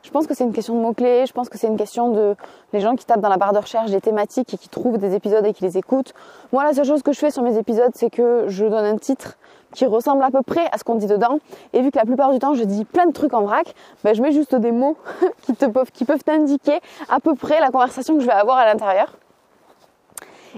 je 0.08 0.12
pense 0.14 0.26
que 0.26 0.34
c'est 0.34 0.46
une 0.46 0.54
question 0.54 0.74
de 0.74 0.80
mots-clés, 0.80 1.26
je 1.26 1.34
pense 1.34 1.50
que 1.50 1.58
c'est 1.58 1.68
une 1.68 1.76
question 1.76 2.12
de 2.12 2.36
les 2.72 2.80
gens 2.80 2.96
qui 2.96 3.06
tapent 3.06 3.20
dans 3.20 3.28
la 3.28 3.36
barre 3.36 3.52
de 3.52 3.60
recherche 3.60 3.92
des 3.92 4.00
thématiques 4.00 4.54
et 4.54 4.58
qui 4.58 4.70
trouvent 4.70 4.98
des 4.98 5.14
épisodes 5.16 5.46
et 5.46 5.54
qui 5.54 5.66
les 5.66 5.78
écoutent. 5.78 6.14
Moi, 6.54 6.64
la 6.64 6.74
seule 6.74 6.86
chose 6.86 7.04
que 7.04 7.12
je 7.12 7.20
fais 7.20 7.30
sur 7.30 7.44
mes 7.44 7.58
épisodes, 7.58 7.92
c'est 7.94 8.10
que 8.10 8.46
je 8.48 8.66
donne 8.66 8.86
un 8.86 8.98
titre 8.98 9.38
qui 9.74 9.86
ressemble 9.86 10.24
à 10.24 10.32
peu 10.32 10.42
près 10.42 10.68
à 10.72 10.78
ce 10.78 10.84
qu'on 10.84 10.96
dit 10.96 11.08
dedans. 11.08 11.40
Et 11.74 11.82
vu 11.82 11.92
que 11.92 11.98
la 11.98 12.06
plupart 12.06 12.32
du 12.32 12.40
temps, 12.40 12.54
je 12.54 12.64
dis 12.64 12.86
plein 12.86 13.06
de 13.06 13.12
trucs 13.12 13.34
en 13.34 13.44
vrac, 13.44 13.74
ben, 14.04 14.16
je 14.16 14.22
mets 14.22 14.32
juste 14.32 14.56
des 14.56 14.72
mots 14.72 14.98
qui, 15.44 15.54
te 15.54 15.66
peuvent, 15.66 15.92
qui 15.92 16.06
peuvent 16.06 16.24
t'indiquer 16.24 16.80
à 17.10 17.20
peu 17.20 17.36
près 17.36 17.60
la 17.60 17.70
conversation 17.70 18.16
que 18.16 18.22
je 18.22 18.28
vais 18.28 18.34
avoir 18.34 18.58
à 18.58 18.66
l'intérieur. 18.66 19.18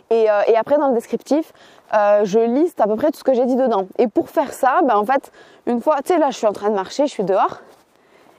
Et, 0.09 0.29
euh, 0.29 0.41
après, 0.57 0.77
dans 0.77 0.87
le 0.89 0.93
descriptif, 0.93 1.51
euh, 1.93 2.21
je 2.23 2.39
liste 2.39 2.79
à 2.79 2.87
peu 2.87 2.95
près 2.95 3.11
tout 3.11 3.19
ce 3.19 3.23
que 3.23 3.33
j'ai 3.33 3.45
dit 3.45 3.55
dedans. 3.55 3.87
Et 3.97 4.07
pour 4.07 4.29
faire 4.29 4.53
ça, 4.53 4.79
ben, 4.83 4.95
en 4.95 5.05
fait, 5.05 5.31
une 5.65 5.81
fois, 5.81 5.97
tu 5.97 6.13
sais, 6.13 6.19
là, 6.19 6.29
je 6.29 6.37
suis 6.37 6.47
en 6.47 6.53
train 6.53 6.69
de 6.69 6.75
marcher, 6.75 7.07
je 7.07 7.11
suis 7.11 7.23
dehors 7.23 7.61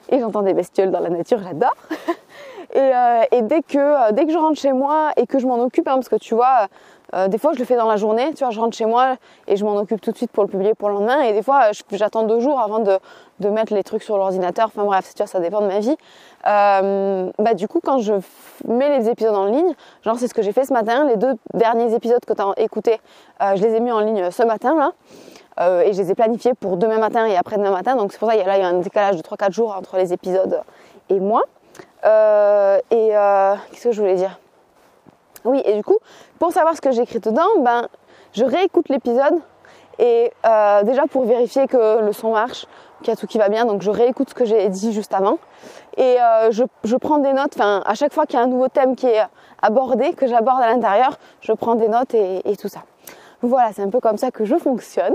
et 0.08 0.18
j'entends 0.18 0.42
des 0.42 0.54
bestioles 0.54 0.90
dans 0.90 1.00
la 1.00 1.10
nature, 1.10 1.40
j'adore. 1.42 1.76
et, 2.74 2.78
euh, 2.78 3.22
et 3.30 3.42
dès 3.42 3.62
que 3.62 4.12
dès 4.12 4.26
que 4.26 4.32
je 4.32 4.38
rentre 4.38 4.58
chez 4.58 4.72
moi 4.72 5.10
et 5.16 5.26
que 5.26 5.38
je 5.38 5.46
m'en 5.46 5.58
occupe, 5.60 5.86
hein, 5.86 5.94
parce 5.94 6.08
que 6.08 6.16
tu 6.16 6.34
vois, 6.34 6.68
euh, 7.14 7.28
des 7.28 7.38
fois 7.38 7.52
je 7.52 7.58
le 7.58 7.64
fais 7.64 7.76
dans 7.76 7.88
la 7.88 7.96
journée, 7.96 8.32
tu 8.34 8.44
vois, 8.44 8.50
je 8.50 8.60
rentre 8.60 8.76
chez 8.76 8.86
moi 8.86 9.16
et 9.46 9.56
je 9.56 9.64
m'en 9.64 9.76
occupe 9.76 10.00
tout 10.00 10.12
de 10.12 10.16
suite 10.16 10.30
pour 10.30 10.44
le 10.44 10.48
publier 10.48 10.74
pour 10.74 10.88
le 10.88 10.94
lendemain. 10.94 11.22
Et 11.22 11.32
des 11.32 11.42
fois, 11.42 11.70
j'attends 11.92 12.24
deux 12.24 12.40
jours 12.40 12.60
avant 12.60 12.78
de, 12.80 12.98
mettre 13.48 13.72
les 13.74 13.82
trucs 13.82 14.02
sur 14.02 14.18
l'ordinateur. 14.18 14.66
Enfin 14.66 14.84
bref, 14.84 15.12
tu 15.14 15.18
vois, 15.18 15.26
ça 15.26 15.40
dépend 15.40 15.60
de 15.60 15.66
ma 15.66 15.80
vie. 15.80 15.96
Euh, 16.46 17.30
bah 17.38 17.54
du 17.54 17.68
coup, 17.68 17.80
quand 17.82 17.98
je 17.98 18.14
mets 18.66 18.98
les 18.98 19.08
épisodes 19.08 19.34
en 19.34 19.46
ligne, 19.46 19.74
genre 20.04 20.16
c'est 20.18 20.28
ce 20.28 20.34
que 20.34 20.42
j'ai 20.42 20.52
fait 20.52 20.64
ce 20.64 20.72
matin, 20.72 21.04
les 21.06 21.16
deux 21.16 21.34
derniers 21.54 21.94
épisodes 21.94 22.24
que 22.24 22.32
tu 22.32 22.42
as 22.42 22.52
écoutés, 22.58 23.00
euh, 23.42 23.56
je 23.56 23.62
les 23.62 23.74
ai 23.74 23.80
mis 23.80 23.92
en 23.92 24.00
ligne 24.00 24.30
ce 24.30 24.42
matin 24.42 24.76
là. 24.76 24.92
Et 25.84 25.92
je 25.92 26.00
les 26.00 26.10
ai 26.10 26.14
planifiés 26.14 26.54
pour 26.54 26.78
demain 26.78 26.96
matin 26.96 27.26
et 27.26 27.36
après-demain 27.36 27.70
matin. 27.70 27.94
Donc 27.94 28.12
c'est 28.12 28.18
pour 28.18 28.30
ça 28.30 28.34
qu'il 28.34 28.46
y 28.46 28.46
y 28.46 28.62
a 28.62 28.66
un 28.66 28.78
décalage 28.78 29.16
de 29.16 29.20
3-4 29.20 29.52
jours 29.52 29.76
entre 29.76 29.98
les 29.98 30.14
épisodes 30.14 30.62
et 31.10 31.20
moi. 31.20 31.42
Et 32.02 33.10
qu'est-ce 33.10 33.84
que 33.84 33.92
je 33.92 34.00
voulais 34.00 34.14
dire? 34.14 34.38
Oui, 35.44 35.62
et 35.64 35.74
du 35.74 35.82
coup, 35.82 35.98
pour 36.38 36.52
savoir 36.52 36.76
ce 36.76 36.80
que 36.80 36.90
j'ai 36.90 37.02
écrit 37.02 37.20
dedans, 37.20 37.48
ben, 37.60 37.88
je 38.32 38.44
réécoute 38.44 38.88
l'épisode 38.88 39.34
et 39.98 40.32
déjà 40.84 41.06
pour 41.10 41.24
vérifier 41.24 41.66
que 41.66 42.00
le 42.00 42.12
son 42.12 42.32
marche, 42.32 42.66
qu'il 43.02 43.08
y 43.08 43.10
a 43.12 43.16
tout 43.16 43.26
qui 43.26 43.38
va 43.38 43.48
bien, 43.48 43.66
donc 43.66 43.82
je 43.82 43.90
réécoute 43.90 44.30
ce 44.30 44.34
que 44.34 44.44
j'ai 44.44 44.68
dit 44.68 44.92
juste 44.92 45.12
avant. 45.12 45.38
Et 45.96 46.16
je, 46.50 46.64
je, 46.84 46.96
prends 46.96 47.18
des 47.18 47.32
notes, 47.32 47.52
enfin 47.54 47.82
à 47.84 47.94
chaque 47.94 48.14
fois 48.14 48.24
qu'il 48.24 48.38
y 48.38 48.42
a 48.42 48.44
un 48.44 48.48
nouveau 48.48 48.68
thème 48.68 48.96
qui 48.96 49.06
est 49.06 49.22
abordé, 49.60 50.14
que 50.14 50.26
j'aborde 50.26 50.62
à 50.62 50.68
l'intérieur, 50.68 51.18
je 51.42 51.52
prends 51.52 51.74
des 51.74 51.88
notes 51.88 52.14
et, 52.14 52.40
et 52.50 52.56
tout 52.56 52.68
ça. 52.68 52.80
Voilà, 53.42 53.72
c'est 53.74 53.82
un 53.82 53.90
peu 53.90 54.00
comme 54.00 54.18
ça 54.18 54.30
que 54.30 54.44
je 54.44 54.56
fonctionne. 54.56 55.14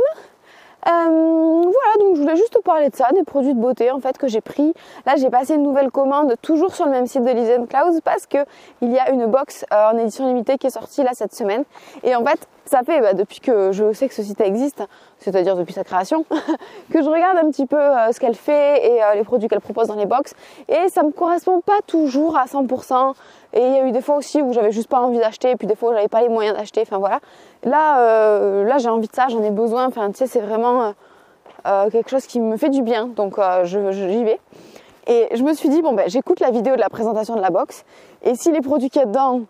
Euh, 0.88 0.92
voilà, 0.92 1.98
donc 2.00 2.16
je 2.16 2.22
voulais 2.22 2.36
juste 2.36 2.54
te 2.54 2.60
parler 2.60 2.90
de 2.90 2.96
ça, 2.96 3.10
des 3.12 3.24
produits 3.24 3.56
de 3.56 3.60
beauté 3.60 3.90
en 3.90 4.00
fait 4.00 4.18
que 4.18 4.28
j'ai 4.28 4.42
pris. 4.42 4.74
Là, 5.06 5.16
j'ai 5.18 5.32
passé 5.32 5.56
une 5.56 5.64
nouvelle 5.64 5.90
commande 5.90 6.36
toujours 6.44 6.76
sur 6.76 6.86
le 6.86 6.92
même 6.92 7.08
site 7.08 7.24
de 7.24 7.32
Lizen 7.32 7.66
Clouds 7.68 8.02
parce 8.04 8.28
que 8.28 8.38
il 8.82 8.92
y 8.92 9.00
a 9.00 9.10
une 9.10 9.26
box 9.26 9.66
euh, 9.74 9.92
en 9.92 9.98
édition 9.98 10.28
limitée 10.28 10.58
qui 10.60 10.68
est 10.68 10.72
sortie 10.72 11.02
là 11.02 11.12
cette 11.14 11.34
semaine. 11.34 11.64
Et 12.04 12.16
en 12.16 12.24
fait, 12.24 12.48
ça 12.66 12.84
fait 12.84 13.02
bah, 13.02 13.14
depuis 13.14 13.40
que 13.40 13.72
je 13.72 13.94
sais 13.94 14.08
que 14.08 14.14
ce 14.14 14.22
site 14.22 14.40
existe, 14.42 14.84
c'est-à-dire 15.18 15.56
depuis 15.56 15.74
sa 15.74 15.84
création, 15.84 16.24
que 16.92 17.02
je 17.02 17.10
regarde 17.10 17.38
un 17.38 17.50
petit 17.50 17.66
peu 17.66 17.80
euh, 17.80 18.12
ce 18.12 18.20
qu'elle 18.20 18.36
fait 18.36 18.86
et 18.86 19.00
les 19.16 19.24
produits 19.24 19.48
qu'elle 19.48 19.62
propose 19.62 19.88
dans 19.88 19.96
les 19.96 20.06
box. 20.06 20.36
Et 20.70 20.90
ça 20.90 21.02
me 21.02 21.12
correspond 21.12 21.62
pas 21.62 21.80
toujours 21.88 22.38
à 22.38 22.46
100%. 22.46 23.16
Et 23.56 23.66
il 23.66 23.74
y 23.74 23.78
a 23.78 23.88
eu 23.88 23.92
des 23.92 24.02
fois 24.02 24.18
aussi 24.18 24.42
où 24.42 24.52
j'avais 24.52 24.74
juste 24.74 24.90
pas 24.90 25.00
envie 25.00 25.18
d'acheter, 25.18 25.52
et 25.52 25.56
puis 25.56 25.66
des 25.66 25.76
fois 25.76 25.92
où 25.92 25.94
j'avais 25.94 26.10
pas 26.10 26.22
les 26.22 26.28
moyens 26.28 26.58
d'acheter. 26.58 26.82
Enfin 26.82 26.98
voilà. 26.98 27.22
Là, 27.64 28.00
euh, 28.02 28.66
là 28.66 28.78
j'ai 28.78 28.90
envie 28.90 29.08
de 29.08 29.16
ça, 29.16 29.28
j'en 29.30 29.42
ai 29.44 29.50
besoin. 29.50 29.86
Enfin, 29.86 30.12
tu 30.12 30.18
sais, 30.18 30.28
c'est 30.28 30.42
vraiment 30.42 30.84
euh, 30.84 30.92
euh, 31.66 31.90
quelque 31.90 32.10
chose 32.10 32.26
qui 32.26 32.42
me 32.42 32.58
fait 32.58 32.70
du 32.70 32.82
bien. 32.82 33.08
Donc, 33.08 33.40
j'y 33.64 34.24
vais. 34.26 34.40
Et 35.08 35.30
je 35.34 35.44
me 35.44 35.54
suis 35.54 35.70
dit, 35.70 35.82
bon, 35.82 35.94
ben, 35.94 36.10
j'écoute 36.10 36.42
la 36.42 36.52
vidéo 36.52 36.76
de 36.76 36.82
la 36.82 36.90
présentation 36.90 37.36
de 37.36 37.42
la 37.42 37.50
box. 37.50 37.86
Et 38.24 38.36
si 38.36 38.52
les 38.52 38.62
produits 38.62 38.90
qu'il 38.90 39.00
y 39.00 39.04
a 39.04 39.08
dedans 39.08 39.42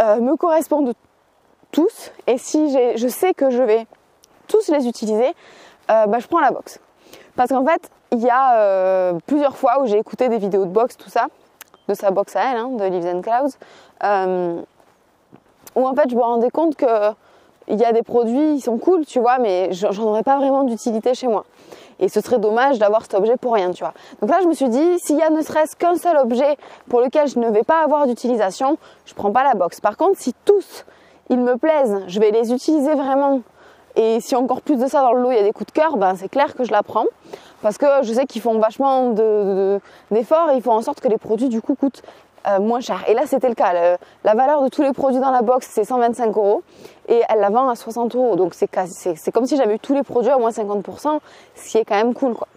me 0.00 0.34
correspondent 0.36 0.92
tous, 1.70 2.10
et 2.26 2.36
si 2.36 2.76
je 2.96 3.08
sais 3.08 3.32
que 3.32 3.50
je 3.50 3.62
vais 3.62 3.86
tous 4.48 4.68
les 4.70 4.88
utiliser, 4.88 5.34
ben, 5.88 6.18
je 6.18 6.26
prends 6.26 6.40
la 6.40 6.50
box. 6.50 6.80
Parce 7.36 7.50
qu'en 7.50 7.64
fait, 7.64 7.90
il 8.10 8.20
y 8.20 8.30
a 8.30 9.12
plusieurs 9.26 9.56
fois 9.56 9.80
où 9.82 9.86
j'ai 9.86 9.98
écouté 9.98 10.28
des 10.28 10.38
vidéos 10.38 10.64
de 10.64 10.70
box, 10.70 10.96
tout 10.96 11.10
ça 11.10 11.28
de 11.88 11.94
sa 11.94 12.10
box 12.10 12.36
à 12.36 12.52
elle, 12.52 12.56
hein, 12.58 12.70
de 12.70 12.84
Leaves 12.84 13.06
and 13.06 13.22
Clouds, 13.22 13.56
où 15.76 15.86
en 15.86 15.94
fait 15.94 16.10
je 16.10 16.16
me 16.16 16.22
rendais 16.22 16.50
compte 16.50 16.76
que 16.76 17.12
il 17.68 17.78
y 17.78 17.84
a 17.84 17.92
des 17.92 18.02
produits, 18.02 18.56
ils 18.56 18.60
sont 18.60 18.76
cool, 18.76 19.06
tu 19.06 19.20
vois, 19.20 19.38
mais 19.38 19.72
j'en 19.72 20.04
aurais 20.04 20.22
pas 20.22 20.36
vraiment 20.36 20.64
d'utilité 20.64 21.14
chez 21.14 21.28
moi. 21.28 21.44
Et 21.98 22.08
ce 22.08 22.20
serait 22.20 22.38
dommage 22.38 22.78
d'avoir 22.78 23.02
cet 23.02 23.14
objet 23.14 23.36
pour 23.36 23.54
rien, 23.54 23.70
tu 23.70 23.84
vois. 23.84 23.94
Donc 24.20 24.30
là, 24.30 24.40
je 24.42 24.48
me 24.48 24.52
suis 24.52 24.68
dit, 24.68 24.98
s'il 24.98 25.16
y 25.16 25.22
a 25.22 25.30
ne 25.30 25.40
serait-ce 25.40 25.74
qu'un 25.76 25.96
seul 25.96 26.16
objet 26.18 26.58
pour 26.90 27.00
lequel 27.00 27.28
je 27.28 27.38
ne 27.38 27.48
vais 27.48 27.62
pas 27.62 27.82
avoir 27.82 28.06
d'utilisation, 28.06 28.76
je 29.06 29.14
prends 29.14 29.32
pas 29.32 29.44
la 29.44 29.54
box. 29.54 29.80
Par 29.80 29.96
contre, 29.96 30.18
si 30.18 30.34
tous, 30.44 30.84
ils 31.30 31.38
me 31.38 31.56
plaisent, 31.56 32.02
je 32.06 32.20
vais 32.20 32.32
les 32.32 32.52
utiliser 32.52 32.94
vraiment. 32.94 33.40
Et 33.96 34.20
si 34.20 34.34
encore 34.34 34.60
plus 34.60 34.76
de 34.76 34.86
ça 34.86 35.00
dans 35.02 35.12
le 35.12 35.22
lot, 35.22 35.30
il 35.30 35.36
y 35.36 35.40
a 35.40 35.44
des 35.44 35.52
coups 35.52 35.72
de 35.72 35.78
cœur, 35.78 35.96
ben 35.96 36.16
c'est 36.16 36.28
clair 36.28 36.54
que 36.54 36.64
je 36.64 36.72
la 36.72 36.82
prends 36.82 37.06
parce 37.64 37.78
que 37.78 37.86
je 38.02 38.12
sais 38.12 38.26
qu'ils 38.26 38.42
font 38.42 38.58
vachement 38.58 39.12
d'efforts 40.10 40.50
et 40.50 40.56
ils 40.56 40.62
font 40.62 40.72
en 40.72 40.82
sorte 40.82 41.00
que 41.00 41.08
les 41.08 41.16
produits 41.16 41.48
du 41.48 41.62
coup 41.62 41.74
coûtent 41.74 42.02
euh, 42.46 42.60
moins 42.60 42.80
cher. 42.80 43.02
Et 43.08 43.14
là, 43.14 43.22
c'était 43.24 43.48
le 43.48 43.54
cas. 43.54 43.72
la 43.72 44.34
valeur 44.34 44.62
de 44.62 44.68
tous 44.68 44.82
les 44.82 44.92
produits 44.92 45.18
dans 45.18 45.30
la 45.30 45.40
box, 45.40 45.66
c'est 45.72 45.84
125 45.84 46.36
euros 46.36 46.62
et 47.08 47.22
elle 47.26 47.40
la 47.40 47.48
vend 47.48 47.70
à 47.70 47.74
60 47.74 48.14
euros. 48.16 48.36
Donc 48.36 48.52
c'est 48.52 48.68
comme 49.32 49.46
si 49.46 49.56
j'avais 49.56 49.76
eu 49.76 49.78
tous 49.78 49.94
les 49.94 50.02
produits 50.02 50.30
à 50.30 50.36
moins 50.36 50.50
50%, 50.50 51.20
ce 51.54 51.70
qui 51.70 51.78
est 51.78 51.86
quand 51.86 51.94
même 51.94 52.12
cool, 52.12 52.34
quoi. 52.34 52.48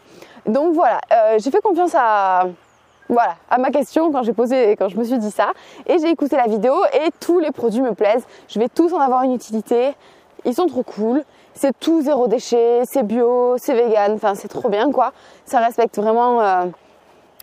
Donc 0.46 0.74
voilà, 0.74 1.00
euh, 1.14 1.38
j'ai 1.40 1.52
fait 1.52 1.62
confiance 1.62 1.96
à 1.96 2.48
à 3.50 3.58
ma 3.58 3.72
question 3.72 4.12
quand 4.12 4.24
j'ai 4.24 4.34
posé, 4.34 4.76
quand 4.76 4.90
je 4.90 4.98
me 4.98 5.06
suis 5.06 5.18
dit 5.18 5.32
ça, 5.32 5.54
et 5.86 5.98
j'ai 6.00 6.10
écouté 6.10 6.36
la 6.36 6.48
vidéo 6.48 6.74
et 6.94 7.12
tous 7.22 7.40
les 7.40 7.52
produits 7.52 7.80
me 7.80 7.94
plaisent. 7.94 8.26
Je 8.50 8.60
vais 8.60 8.68
tous 8.68 8.92
en 8.92 9.00
avoir 9.00 9.24
une 9.24 9.34
utilité. 9.34 9.94
Ils 10.44 10.54
sont 10.54 10.66
trop 10.66 10.84
cool 10.84 11.24
c'est 11.58 11.78
tout 11.80 12.02
zéro 12.02 12.28
déchet, 12.28 12.84
c'est 12.86 13.04
bio, 13.04 13.56
c'est 13.58 13.74
vegan, 13.74 14.14
enfin 14.14 14.36
c'est 14.36 14.48
trop 14.48 14.70
bien 14.70 14.92
quoi. 14.92 15.12
Ça 15.46 15.60
respecte 15.60 15.98
vraiment 15.98 16.40
euh, 16.40 16.66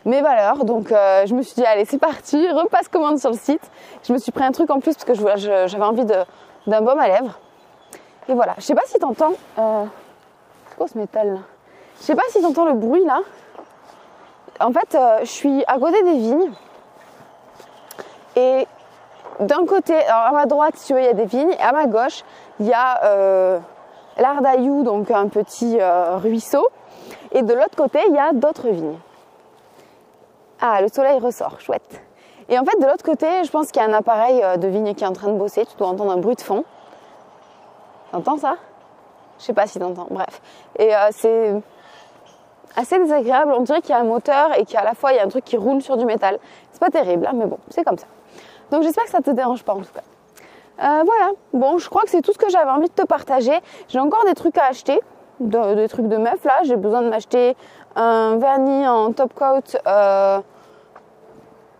mes 0.05 0.23
valeurs. 0.23 0.65
Donc 0.65 0.93
euh, 0.93 1.27
je 1.27 1.35
me 1.35 1.43
suis 1.43 1.55
dit 1.57 1.65
allez 1.65 1.85
c'est 1.85 1.99
parti, 1.99 2.49
repasse 2.53 2.89
commande 2.89 3.19
sur 3.19 3.31
le 3.31 3.37
site. 3.37 3.63
Je 4.07 4.13
me 4.13 4.19
suis 4.19 4.33
pris 4.33 4.45
un 4.45 4.53
truc 4.53 4.71
en 4.71 4.81
plus 4.81 4.95
parce 4.95 5.05
que 5.05 5.15
j'avais 5.15 5.85
envie 5.85 6.05
d'un 6.05 6.81
baume 6.81 6.99
à 6.99 7.09
lèvres. 7.09 7.39
Et 8.29 8.35
voilà, 8.35 8.55
je 8.59 8.63
sais 8.63 8.75
pas 8.75 8.87
si 8.87 8.99
t'entends. 8.99 9.35
Euh, 9.59 9.85
c'est 10.69 10.77
quoi 10.77 10.87
ce 10.87 10.97
métal 10.97 11.35
là 11.35 11.41
Je 12.01 12.05
sais 12.05 12.15
pas 12.15 12.23
si 12.31 12.41
t'entends 12.41 12.67
le 12.67 12.75
bruit 12.75 13.05
là. 13.05 13.21
En 14.61 14.71
fait, 14.71 14.97
je 15.23 15.29
suis 15.29 15.65
à 15.67 15.79
côté 15.79 16.03
des 16.05 16.17
vignes. 16.17 16.53
Et 18.37 18.67
d'un 19.41 19.67
côté, 19.67 19.97
alors 19.97 20.27
à 20.29 20.33
ma 20.33 20.47
droite, 20.47 20.77
si 20.77 20.87
tu 20.87 20.95
veux, 20.95 21.01
il 21.01 21.07
y 21.07 21.09
a 21.09 21.13
des 21.13 21.25
vignes, 21.25 21.51
et 21.51 21.61
à 21.63 21.73
ma 21.73 21.87
gauche, 21.87 22.23
il 22.61 22.67
y 22.67 22.73
a 22.73 23.61
l'Ardaillou, 24.17 24.83
donc 24.83 25.11
un 25.11 25.29
petit 25.29 25.79
euh, 25.81 26.17
ruisseau. 26.17 26.69
Et 27.33 27.43
de 27.43 27.53
l'autre 27.53 27.77
côté, 27.77 27.99
il 28.09 28.15
y 28.15 28.19
a 28.19 28.33
d'autres 28.33 28.69
vignes. 28.69 28.99
Ah, 30.61 30.81
le 30.81 30.89
soleil 30.89 31.19
ressort, 31.19 31.61
chouette. 31.61 32.01
Et 32.49 32.59
en 32.59 32.65
fait, 32.65 32.79
de 32.81 32.87
l'autre 32.87 33.05
côté, 33.05 33.27
je 33.45 33.51
pense 33.51 33.71
qu'il 33.71 33.83
y 33.83 33.85
a 33.85 33.89
un 33.89 33.93
appareil 33.93 34.43
euh, 34.43 34.57
de 34.57 34.69
vigne 34.69 34.95
qui 34.95 35.05
est 35.05 35.07
en 35.07 35.13
train 35.13 35.29
de 35.29 35.39
bosser. 35.39 35.67
Tu 35.67 35.77
dois 35.77 35.89
entendre 35.89 36.13
un 36.13 36.19
bruit 36.19 36.37
de 36.37 36.41
fond. 36.41 36.65
T'entends 38.13 38.39
ça? 38.39 38.57
Je 39.39 39.45
sais 39.45 39.53
pas 39.53 39.67
si 39.67 39.79
t'entends. 39.79 40.07
Bref. 40.11 40.41
Et 40.79 40.95
euh, 40.95 41.09
c'est 41.11 41.55
assez 42.77 42.99
désagréable. 42.99 43.53
On 43.57 43.63
dirait 43.63 43.81
qu'il 43.81 43.91
y 43.91 43.95
a 43.95 44.01
un 44.01 44.05
moteur 44.05 44.57
et 44.59 44.65
qu'à 44.65 44.85
la 44.85 44.95
fois 44.95 45.13
il 45.13 45.17
y 45.17 45.19
a 45.19 45.25
un 45.25 45.29
truc 45.29 45.45
qui 45.45 45.57
roule 45.57 45.83
sur 45.83 45.97
du 45.97 46.05
métal. 46.05 46.39
C'est 46.73 46.81
pas 46.81 46.91
terrible, 46.91 47.27
hein, 47.27 47.33
mais 47.35 47.47
bon, 47.47 47.59
c'est 47.71 47.85
comme 47.85 47.99
ça. 47.99 48.07
Donc 48.71 48.83
j'espère 48.83 49.05
que 49.05 49.11
ça 49.11 49.21
te 49.21 49.31
dérange 49.31 49.63
pas 49.65 49.75
en 49.75 49.81
tout 49.81 49.93
cas. 49.93 50.03
Euh, 50.83 51.03
voilà, 51.05 51.33
bon, 51.53 51.79
je 51.79 51.89
crois 51.89 52.03
que 52.03 52.11
c'est 52.11 52.23
tout 52.23 52.33
ce 52.33 52.39
que 52.39 52.51
j'avais 52.51 52.71
envie 52.71 52.89
de 52.89 52.95
te 52.95 53.07
partager. 53.07 53.59
J'ai 53.89 54.01
encore 54.01 54.25
des 54.25 54.35
trucs 54.35 54.59
à 54.59 54.67
acheter, 54.67 55.01
des 55.41 55.89
trucs 55.89 56.09
de 56.09 56.17
meuf 56.17 56.45
là. 56.45 56.59
J'ai 56.65 56.77
besoin 56.77 57.03
de 57.03 57.09
m'acheter 57.09 57.57
un 57.95 58.37
vernis 58.39 58.87
en 58.89 59.13
top 59.13 59.35
coat, 59.35 59.79
euh, 59.87 60.41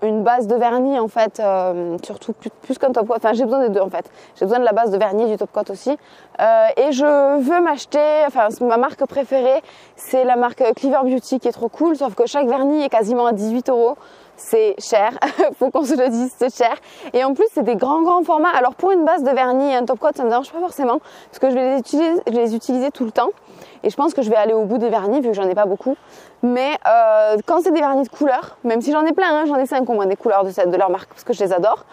une 0.03 0.23
base 0.23 0.47
de 0.47 0.55
vernis 0.55 0.99
en 1.01 1.09
fait, 1.09 1.41
euh, 1.41 1.97
surtout 2.05 2.35
plus, 2.63 2.79
qu'un 2.79 2.93
top 2.93 3.09
coat. 3.09 3.17
Enfin, 3.17 3.33
j'ai 3.33 3.45
besoin 3.45 3.67
des 3.67 3.71
deux 3.71 3.81
en 3.81 3.91
fait. 3.91 4.09
J'ai 4.37 4.45
besoin 4.45 4.61
de 4.61 4.65
la 4.65 4.73
base 4.73 4.93
de 4.93 4.99
vernis 4.99 5.25
et 5.25 5.31
du 5.33 5.37
top 5.39 5.51
coat 5.51 5.65
aussi. 5.71 5.91
et 5.91 6.93
je 6.93 7.39
veux 7.41 7.61
m'acheter, 7.61 8.23
enfin, 8.29 8.47
ma 8.61 8.77
marque 8.77 9.05
préférée, 9.07 9.61
c'est 9.97 10.25
la 10.25 10.37
marque 10.37 10.63
Cleaver 10.77 11.01
Beauty 11.03 11.41
qui 11.41 11.49
est 11.49 11.53
trop 11.53 11.69
cool, 11.69 11.97
sauf 11.97 12.15
que 12.15 12.27
chaque 12.27 12.47
vernis 12.47 12.85
est 12.85 12.91
quasiment 12.91 13.27
à 13.27 13.33
18 13.33 13.71
euros 13.71 13.97
c'est 14.37 14.75
cher, 14.79 15.13
faut 15.59 15.71
qu'on 15.71 15.85
se 15.85 15.95
le 15.95 16.09
dise, 16.09 16.33
c'est 16.37 16.55
cher. 16.55 16.77
Et 17.13 17.25
en 17.25 17.35
plus, 17.35 17.47
c'est 17.53 17.63
des 17.63 17.77
grands 17.77 18.03
grands 18.03 18.23
formats. 18.23 18.51
Alors 18.55 18.75
pour 18.75 18.91
une 18.91 19.05
base 19.05 19.23
de 19.23 19.31
vernis 19.31 19.71
et 19.71 19.77
un 19.77 19.85
top 19.85 19.99
coat, 19.99 20.11
ça 20.15 20.25
me 20.25 20.29
dérange 20.29 20.51
pas 20.51 20.61
forcément 20.61 20.99
parce 21.31 21.39
que 21.41 21.51
je 21.51 21.55
vais 21.55 21.73
les 21.73 21.79
utiliser, 21.79 22.13
je 22.27 22.79
les 22.81 22.91
tout 22.91 23.05
le 23.05 23.13
temps. 23.13 23.31
Et 23.83 23.91
je 23.91 23.97
pense 23.97 24.15
que 24.15 24.23
je 24.23 24.31
vais 24.31 24.37
aller 24.37 24.55
au 24.55 24.65
bout 24.65 24.79
des 24.79 24.89
vernis 24.89 25.21
vu 25.21 25.29
que 25.29 25.35
j'en 25.35 25.49
ai 25.49 25.55
pas 25.55 25.67
beaucoup. 25.67 25.97
Mais 26.43 26.73
euh, 26.87 27.37
quand 27.47 27.61
c'est 27.63 27.71
des 27.71 27.81
vernis 27.81 28.05
de 28.05 28.09
couleur, 28.09 28.57
même 28.65 28.81
si 28.81 28.93
j'en 28.93 29.05
ai 29.05 29.13
plein, 29.13 29.29
hein, 29.31 29.45
j'en 29.47 29.57
ai 29.57 29.67
5 29.67 29.89
au 29.89 29.93
moins 29.93 30.07
des 30.07 30.17
couleurs 30.17 30.45
de, 30.45 30.51
cette, 30.51 30.71
de 30.71 30.77
leur 30.77 30.91
marque 30.91 31.11
parce 31.11 31.25
que 31.25 31.33
je 31.33 31.45
les 31.45 31.53
adore. 31.53 31.85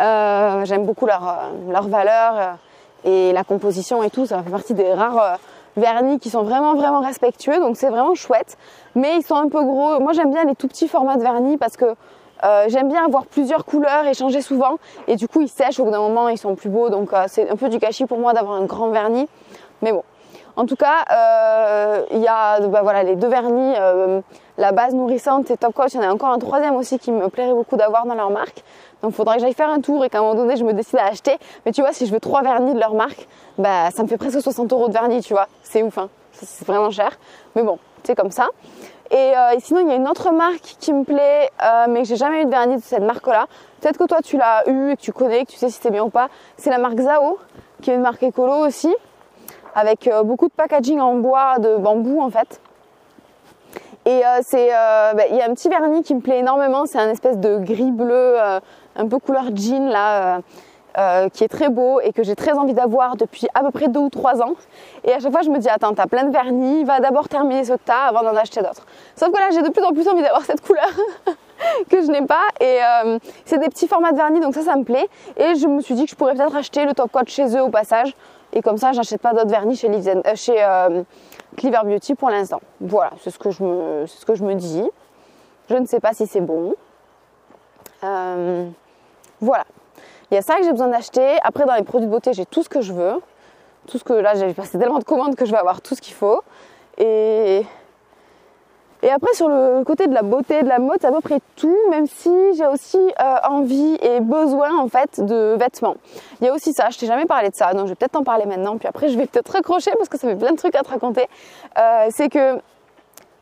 Euh, 0.00 0.64
J'aime 0.64 0.84
beaucoup 0.84 1.06
leur, 1.06 1.28
euh, 1.28 1.72
leur 1.72 1.88
valeur 1.88 2.56
et 3.04 3.32
la 3.32 3.44
composition 3.44 4.02
et 4.02 4.10
tout. 4.10 4.26
Ça 4.26 4.42
fait 4.42 4.50
partie 4.50 4.74
des 4.74 4.92
rares 4.92 5.38
vernis 5.76 6.18
qui 6.18 6.30
sont 6.30 6.42
vraiment 6.42 6.74
vraiment 6.74 7.00
respectueux. 7.00 7.58
Donc 7.58 7.76
c'est 7.76 7.88
vraiment 7.88 8.14
chouette. 8.14 8.56
Mais 8.94 9.16
ils 9.16 9.22
sont 9.22 9.36
un 9.36 9.48
peu 9.48 9.62
gros. 9.62 10.00
Moi 10.00 10.12
j'aime 10.12 10.32
bien 10.32 10.44
les 10.44 10.54
tout 10.54 10.68
petits 10.68 10.88
formats 10.88 11.16
de 11.16 11.22
vernis 11.22 11.56
parce 11.56 11.76
que 11.76 11.86
euh, 12.44 12.64
j'aime 12.68 12.88
bien 12.88 13.04
avoir 13.04 13.26
plusieurs 13.26 13.64
couleurs 13.64 14.06
et 14.06 14.14
changer 14.14 14.40
souvent. 14.40 14.78
Et 15.08 15.16
du 15.16 15.28
coup 15.28 15.40
ils 15.40 15.48
sèchent 15.48 15.80
au 15.80 15.84
bout 15.84 15.90
d'un 15.90 16.00
moment 16.00 16.28
ils 16.28 16.38
sont 16.38 16.54
plus 16.54 16.68
beaux. 16.68 16.90
Donc 16.90 17.12
euh, 17.12 17.24
c'est 17.28 17.48
un 17.50 17.56
peu 17.56 17.68
du 17.68 17.78
gâchis 17.78 18.06
pour 18.06 18.18
moi 18.18 18.32
d'avoir 18.32 18.56
un 18.56 18.64
grand 18.64 18.88
vernis. 18.90 19.28
Mais 19.82 19.92
bon. 19.92 20.02
En 20.56 20.66
tout 20.66 20.76
cas 20.76 21.04
euh, 21.10 22.02
il 22.12 22.20
y 22.20 22.28
a 22.28 22.60
bah, 22.60 22.82
voilà 22.82 23.02
les 23.02 23.16
deux 23.16 23.26
vernis 23.26 23.74
la 24.56 24.70
base 24.70 24.94
nourrissante 24.94 25.50
et 25.50 25.56
top 25.56 25.74
coat. 25.74 25.86
Il 25.92 25.96
y 25.96 25.98
en 25.98 26.08
a 26.08 26.12
encore 26.12 26.30
un 26.30 26.38
troisième 26.38 26.76
aussi 26.76 26.98
qui 26.98 27.10
me 27.10 27.28
plairait 27.28 27.54
beaucoup 27.54 27.76
d'avoir 27.76 28.06
dans 28.06 28.14
leur 28.14 28.30
marque 28.30 28.62
donc 29.02 29.12
il 29.12 29.14
faudrait 29.14 29.36
que 29.36 29.42
j'aille 29.42 29.54
faire 29.54 29.70
un 29.70 29.80
tour 29.80 30.04
et 30.04 30.10
qu'à 30.10 30.18
un 30.18 30.22
moment 30.22 30.34
donné 30.34 30.56
je 30.56 30.64
me 30.64 30.72
décide 30.72 30.98
à 30.98 31.06
acheter. 31.06 31.36
Mais 31.66 31.72
tu 31.72 31.80
vois, 31.80 31.92
si 31.92 32.06
je 32.06 32.12
veux 32.12 32.20
trois 32.20 32.42
vernis 32.42 32.74
de 32.74 32.80
leur 32.80 32.94
marque, 32.94 33.26
bah 33.58 33.90
ça 33.90 34.02
me 34.02 34.08
fait 34.08 34.18
presque 34.18 34.40
60 34.40 34.72
euros 34.72 34.88
de 34.88 34.92
vernis, 34.92 35.22
tu 35.22 35.34
vois. 35.34 35.48
C'est 35.62 35.82
ouf, 35.82 35.98
hein. 35.98 36.08
C'est 36.32 36.66
vraiment 36.66 36.90
cher. 36.90 37.12
Mais 37.54 37.62
bon, 37.62 37.78
c'est 38.02 38.14
comme 38.14 38.30
ça. 38.30 38.48
Euh, 39.12 39.50
et, 39.50 39.60
sinon, 39.60 39.80
il 39.80 39.88
y 39.88 39.92
a 39.92 39.94
une 39.94 40.08
autre 40.08 40.32
marque 40.32 40.76
qui 40.80 40.92
me 40.92 41.04
plaît, 41.04 41.50
euh, 41.62 41.86
mais 41.88 42.02
que 42.02 42.08
j'ai 42.08 42.16
jamais 42.16 42.42
eu 42.42 42.44
de 42.46 42.50
vernis 42.50 42.76
de 42.76 42.82
cette 42.82 43.02
marque-là. 43.02 43.46
Peut-être 43.80 43.98
que 43.98 44.04
toi 44.04 44.18
tu 44.22 44.36
l'as 44.36 44.68
eu 44.68 44.92
et 44.92 44.96
que 44.96 45.00
tu 45.00 45.12
connais, 45.12 45.44
que 45.44 45.50
tu 45.50 45.56
sais 45.56 45.68
si 45.68 45.78
c'est 45.80 45.90
bien 45.90 46.04
ou 46.04 46.10
pas. 46.10 46.28
C'est 46.56 46.70
la 46.70 46.78
marque 46.78 46.98
Zao, 46.98 47.38
qui 47.82 47.90
est 47.90 47.94
une 47.94 48.00
marque 48.00 48.22
écolo 48.22 48.66
aussi, 48.66 48.94
avec 49.74 50.08
euh, 50.08 50.22
beaucoup 50.22 50.48
de 50.48 50.52
packaging 50.52 51.00
en 51.00 51.16
bois 51.16 51.58
de 51.58 51.76
bambou 51.76 52.20
en 52.20 52.30
fait. 52.30 52.60
Et 54.06 54.20
c'est, 54.42 54.68
bah, 54.68 55.26
il 55.30 55.36
y 55.36 55.40
a 55.40 55.46
un 55.46 55.54
petit 55.54 55.70
vernis 55.70 56.02
qui 56.02 56.14
me 56.14 56.20
plaît 56.20 56.40
énormément. 56.40 56.84
C'est 56.84 56.98
un 56.98 57.08
espèce 57.08 57.38
de 57.38 57.56
gris 57.56 57.90
bleu 57.90 58.36
un 58.96 59.08
peu 59.08 59.18
couleur 59.18 59.54
jean 59.54 59.88
là. 59.88 60.36
Euh, 60.36 60.40
euh, 60.96 61.28
qui 61.28 61.42
est 61.42 61.48
très 61.48 61.70
beau 61.70 61.98
et 62.00 62.12
que 62.12 62.22
j'ai 62.22 62.36
très 62.36 62.52
envie 62.52 62.72
d'avoir 62.72 63.16
depuis 63.16 63.48
à 63.52 63.64
peu 63.64 63.72
près 63.72 63.88
deux 63.88 63.98
ou 63.98 64.10
trois 64.10 64.40
ans. 64.40 64.52
Et 65.02 65.12
à 65.12 65.18
chaque 65.18 65.32
fois, 65.32 65.42
je 65.42 65.50
me 65.50 65.58
dis, 65.58 65.68
attends, 65.68 65.92
t'as 65.92 66.06
plein 66.06 66.22
de 66.22 66.30
vernis, 66.30 66.84
va 66.84 67.00
d'abord 67.00 67.28
terminer 67.28 67.64
ce 67.64 67.72
que 67.72 67.80
t'as 67.84 68.04
avant 68.06 68.22
d'en 68.22 68.36
acheter 68.36 68.60
d'autres. 68.60 68.86
Sauf 69.16 69.32
que 69.32 69.38
là, 69.40 69.48
j'ai 69.50 69.62
de 69.62 69.70
plus 69.70 69.82
en 69.82 69.90
plus 69.90 70.06
envie 70.06 70.22
d'avoir 70.22 70.42
cette 70.44 70.60
couleur 70.60 70.88
que 71.90 72.00
je 72.00 72.06
n'ai 72.12 72.24
pas. 72.24 72.44
Et 72.60 72.78
euh, 72.80 73.18
c'est 73.44 73.58
des 73.58 73.68
petits 73.70 73.88
formats 73.88 74.12
de 74.12 74.16
vernis, 74.16 74.38
donc 74.38 74.54
ça, 74.54 74.62
ça 74.62 74.76
me 74.76 74.84
plaît. 74.84 75.08
Et 75.36 75.56
je 75.56 75.66
me 75.66 75.80
suis 75.80 75.96
dit 75.96 76.04
que 76.04 76.12
je 76.12 76.14
pourrais 76.14 76.34
peut-être 76.34 76.54
acheter 76.54 76.84
le 76.84 76.94
top 76.94 77.10
coat 77.10 77.24
chez 77.26 77.56
eux 77.56 77.62
au 77.62 77.70
passage. 77.70 78.14
Et 78.52 78.62
comme 78.62 78.76
ça, 78.76 78.92
j'achète 78.92 79.20
pas 79.20 79.32
d'autres 79.32 79.50
vernis 79.50 79.74
chez, 79.74 79.90
chez 80.36 80.64
Cleaver 81.56 81.80
Beauty 81.86 82.14
pour 82.14 82.30
l'instant. 82.30 82.60
Voilà, 82.80 83.10
c'est 83.20 83.30
ce, 83.30 83.38
que 83.40 83.50
je 83.50 83.64
me, 83.64 84.06
ce 84.06 84.24
que 84.24 84.36
je 84.36 84.44
me 84.44 84.54
dis. 84.54 84.88
Je 85.68 85.74
ne 85.74 85.86
sais 85.86 85.98
pas 85.98 86.12
si 86.12 86.28
c'est 86.28 86.40
bon. 86.40 86.76
Voilà. 89.44 89.64
Il 90.30 90.34
y 90.34 90.38
a 90.38 90.42
ça 90.42 90.56
que 90.56 90.64
j'ai 90.64 90.70
besoin 90.70 90.88
d'acheter. 90.88 91.36
Après, 91.42 91.66
dans 91.66 91.74
les 91.74 91.82
produits 91.82 92.06
de 92.06 92.10
beauté, 92.10 92.32
j'ai 92.32 92.46
tout 92.46 92.62
ce 92.62 92.68
que 92.68 92.80
je 92.80 92.92
veux. 92.92 93.20
Tout 93.86 93.98
ce 93.98 94.04
que 94.04 94.14
là, 94.14 94.34
j'ai 94.34 94.54
passé 94.54 94.78
tellement 94.78 94.98
de 94.98 95.04
commandes 95.04 95.36
que 95.36 95.44
je 95.44 95.52
vais 95.52 95.58
avoir 95.58 95.82
tout 95.82 95.94
ce 95.94 96.00
qu'il 96.00 96.14
faut. 96.14 96.40
Et, 96.96 97.62
après, 99.02 99.34
sur 99.34 99.48
le 99.48 99.84
côté 99.84 100.06
de 100.06 100.14
la 100.14 100.22
beauté, 100.22 100.62
de 100.62 100.68
la 100.68 100.78
mode, 100.78 100.96
c'est 100.98 101.08
à 101.08 101.12
peu 101.12 101.20
près 101.20 101.40
tout, 101.56 101.76
même 101.90 102.06
si 102.06 102.30
j'ai 102.56 102.66
aussi 102.66 102.96
euh, 102.96 103.36
envie 103.50 103.98
et 104.00 104.20
besoin 104.20 104.78
en 104.78 104.88
fait 104.88 105.20
de 105.20 105.56
vêtements. 105.60 105.96
Il 106.40 106.46
y 106.46 106.48
a 106.48 106.54
aussi 106.54 106.72
ça, 106.72 106.88
je 106.88 106.96
t'ai 106.96 107.04
jamais 107.04 107.26
parlé 107.26 107.50
de 107.50 107.54
ça, 107.54 107.74
donc 107.74 107.84
je 107.84 107.90
vais 107.90 107.96
peut-être 107.96 108.12
t'en 108.12 108.24
parler 108.24 108.46
maintenant, 108.46 108.78
puis 108.78 108.88
après 108.88 109.10
je 109.10 109.18
vais 109.18 109.26
peut-être 109.26 109.50
raccrocher 109.50 109.90
parce 109.98 110.08
que 110.08 110.18
ça 110.18 110.26
fait 110.26 110.36
plein 110.36 110.52
de 110.52 110.56
trucs 110.56 110.74
à 110.74 110.82
te 110.82 110.88
raconter. 110.88 111.26
Euh, 111.78 112.06
c'est 112.08 112.30
que 112.30 112.58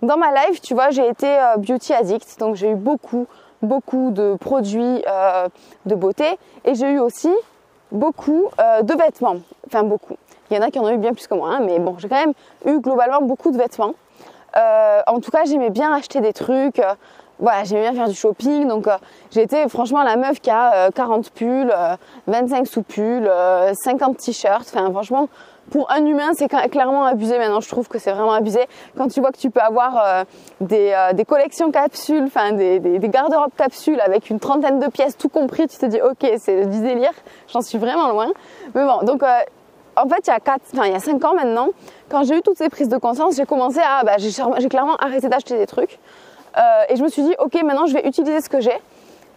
dans 0.03 0.17
ma 0.17 0.33
life, 0.33 0.61
tu 0.61 0.75
vois, 0.75 0.91
j'ai 0.91 1.07
été 1.07 1.29
euh, 1.29 1.57
beauty 1.59 1.93
addict, 1.95 2.41
donc 2.41 2.57
j'ai 2.57 2.71
eu 2.71 2.75
beaucoup, 2.75 3.29
beaucoup 3.63 4.11
de 4.11 4.35
produits 4.35 5.03
euh, 5.09 5.49
de 5.87 5.95
beauté 5.95 6.27
et 6.65 6.75
j'ai 6.75 6.91
eu 6.91 6.99
aussi 6.99 7.31
beaucoup 7.91 8.49
euh, 8.61 8.83
de 8.83 8.95
vêtements. 8.95 9.37
Enfin 9.67 9.85
beaucoup. 9.85 10.17
Il 10.51 10.57
y 10.57 10.59
en 10.59 10.63
a 10.63 10.71
qui 10.71 10.79
en 10.79 10.85
ont 10.85 10.91
eu 10.91 10.99
bien 10.99 11.15
plus 11.15 11.27
que 11.27 11.35
moi, 11.35 11.51
hein, 11.55 11.61
mais 11.65 11.79
bon, 11.79 11.97
j'ai 11.99 12.09
quand 12.09 12.21
même 12.21 12.35
eu 12.67 12.81
globalement 12.81 13.23
beaucoup 13.23 13.51
de 13.51 13.57
vêtements. 13.57 13.95
Euh, 14.57 15.01
en 15.07 15.21
tout 15.21 15.31
cas, 15.31 15.45
j'aimais 15.47 15.71
bien 15.71 15.93
acheter 15.95 16.21
des 16.21 16.35
trucs. 16.35 16.83
voilà, 17.39 17.65
j'aimais 17.65 17.83
bien 17.83 17.95
faire 17.95 18.09
du 18.09 18.15
shopping. 18.15 18.69
Donc, 18.69 18.87
été 19.35 19.67
franchement 19.71 20.03
la 20.03 20.17
meuf 20.17 20.41
qui 20.41 20.51
a 20.51 20.91
40 20.91 21.31
pulls, 21.31 21.73
25 22.27 22.67
sous-pulls, 22.67 23.31
50 23.73 24.19
t-shirts. 24.19 24.71
Enfin, 24.75 24.91
franchement, 24.91 25.29
pour 25.73 25.91
un 25.91 26.05
humain, 26.05 26.33
c'est 26.35 26.49
clairement 26.49 27.07
abusé 27.07 27.39
maintenant. 27.39 27.61
Je 27.61 27.69
trouve 27.69 27.89
que 27.89 27.99
c'est 27.99 28.13
vraiment 28.13 28.35
abusé. 28.35 28.61
Quand 28.97 29.09
tu 29.09 29.21
vois 29.21 29.33
que 29.33 29.39
tu 29.39 29.51
peux 29.51 29.61
avoir 29.61 29.97
euh, 29.97 30.25
euh, 30.71 31.13
des, 31.15 31.25
collections 31.25 31.73
capsules, 31.73 32.25
enfin 32.27 32.53
des, 32.53 33.01
garde-robes 33.09 33.55
capsules 33.57 33.99
avec 34.01 34.29
une 34.29 34.39
trentaine 34.39 34.79
de 34.79 34.89
pièces, 34.89 35.17
tout 35.17 35.31
compris, 35.31 35.67
tu 35.67 35.79
te 35.79 35.87
dis 35.87 36.01
ok, 36.01 36.31
c'est 36.39 36.67
du 36.67 36.81
délire. 36.81 37.15
J'en 37.51 37.63
suis 37.63 37.79
vraiment 37.79 38.11
loin. 38.11 38.29
Mais 38.75 38.85
bon, 38.85 39.03
donc 39.03 39.23
euh, 39.23 39.39
en 39.97 40.07
fait, 40.09 40.27
il 40.27 40.31
y 40.31 40.35
a 40.35 40.41
quatre, 40.41 40.63
enfin 40.75 40.85
il 40.87 40.93
y 40.93 40.95
a 40.97 41.01
cinq 41.01 41.25
ans 41.25 41.35
maintenant, 41.35 41.69
quand 42.11 42.23
j'ai 42.23 42.37
eu 42.37 42.43
toutes 42.43 42.59
ces 42.59 42.69
prises 42.69 42.91
de 42.91 42.99
conscience, 42.99 43.37
j'ai 43.37 43.47
commencé 43.47 43.81
à, 43.81 44.05
bah, 44.05 44.17
j'ai 44.19 44.69
clairement 44.69 44.97
arrêté 44.97 45.31
d'acheter 45.31 45.57
des 45.57 45.67
trucs. 45.67 45.99
et 46.91 46.97
je 46.97 47.03
me 47.03 47.09
suis 47.09 47.23
dit 47.23 47.35
ok, 47.39 47.55
maintenant 47.63 47.87
je 47.87 47.95
vais 47.95 48.07
utiliser 48.07 48.43
ce 48.43 48.51
que 48.51 48.61
j'ai 48.61 48.79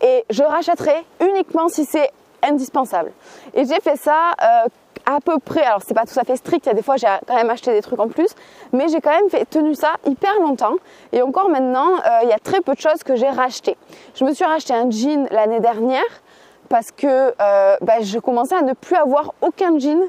et 0.01 0.25
je 0.30 0.44
rachèterai 0.44 1.06
uniquement 1.22 1.70
si 1.70 1.86
c'est 1.86 2.12
indispensable. 2.44 3.13
Et 3.54 3.63
j'ai 3.65 3.80
fait 3.80 3.96
ça 3.96 4.34
à 5.06 5.20
peu 5.22 5.38
près, 5.40 5.62
alors 5.62 5.82
c'est 5.86 5.94
pas 5.94 6.06
tout 6.06 6.20
à 6.20 6.24
fait 6.24 6.36
strict, 6.36 6.66
il 6.66 6.70
y 6.70 6.72
a 6.72 6.76
des 6.76 6.82
fois 6.82 6.98
j'ai 6.98 7.08
quand 7.28 7.36
même 7.36 7.50
acheté 7.50 7.72
des 7.74 7.82
trucs 7.82 8.00
en 8.00 8.08
plus, 8.08 8.30
mais 8.74 8.88
j'ai 8.88 9.02
quand 9.02 9.12
même 9.12 9.30
fait, 9.30 9.46
tenu 9.46 9.76
ça 9.76 9.94
hyper 10.06 10.40
longtemps. 10.40 10.76
Et 11.12 11.22
encore 11.22 11.50
maintenant, 11.50 11.94
euh, 11.94 12.20
il 12.24 12.30
y 12.30 12.34
a 12.34 12.40
très 12.40 12.62
peu 12.62 12.74
de 12.74 12.80
choses 12.80 13.04
que 13.04 13.16
j'ai 13.16 13.30
racheté. 13.30 13.78
Je 14.16 14.26
me 14.26 14.34
suis 14.34 14.46
racheté 14.46 14.74
un 14.74 14.90
jean 14.90 15.28
l'année 15.32 15.60
dernière 15.60 16.04
parce 16.70 16.92
que 16.92 17.08
euh, 17.08 17.78
bah, 17.82 18.02
je 18.02 18.20
commençais 18.20 18.56
à 18.56 18.62
ne 18.62 18.74
plus 18.74 18.96
avoir 18.96 19.34
aucun 19.42 19.78
jean 19.78 20.02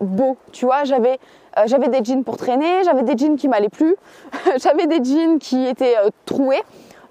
beau. 0.00 0.36
Tu 0.52 0.64
vois, 0.64 0.84
j'avais 0.84 1.18
euh, 1.58 1.62
j'avais 1.66 1.88
des 1.88 2.04
jeans 2.04 2.22
pour 2.22 2.36
traîner, 2.36 2.84
j'avais 2.84 3.02
des 3.02 3.18
jeans 3.18 3.36
qui 3.36 3.48
m'allaient 3.48 3.68
plus, 3.68 3.96
j'avais 4.56 4.86
des 4.86 5.02
jeans 5.04 5.38
qui 5.38 5.66
étaient 5.66 5.96
troués. 6.24 6.62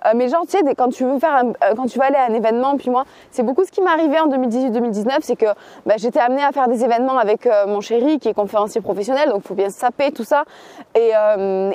Euh, 0.05 0.11
mais 0.15 0.29
genre, 0.29 0.43
tu 0.43 0.57
sais, 0.57 0.75
quand 0.75 0.89
tu 0.89 1.03
veux 1.03 1.19
faire, 1.19 1.43
euh, 1.45 1.73
quand 1.75 1.85
tu 1.85 1.99
vas 1.99 2.05
aller 2.05 2.15
à 2.15 2.25
un 2.25 2.33
événement, 2.33 2.77
puis 2.77 2.89
moi, 2.89 3.05
c'est 3.31 3.43
beaucoup 3.43 3.63
ce 3.63 3.71
qui 3.71 3.81
m'est 3.81 3.89
arrivé 3.89 4.19
en 4.19 4.27
2018-2019, 4.27 5.17
c'est 5.21 5.35
que 5.35 5.47
bah, 5.85 5.95
j'étais 5.97 6.19
amenée 6.19 6.43
à 6.43 6.51
faire 6.51 6.67
des 6.67 6.83
événements 6.83 7.17
avec 7.17 7.45
euh, 7.45 7.67
mon 7.67 7.81
chéri 7.81 8.19
qui 8.19 8.29
est 8.29 8.33
conférencier 8.33 8.81
professionnel, 8.81 9.29
donc 9.29 9.43
faut 9.43 9.55
bien 9.55 9.69
saper 9.69 10.11
tout 10.11 10.23
ça. 10.23 10.43
Et, 10.95 11.11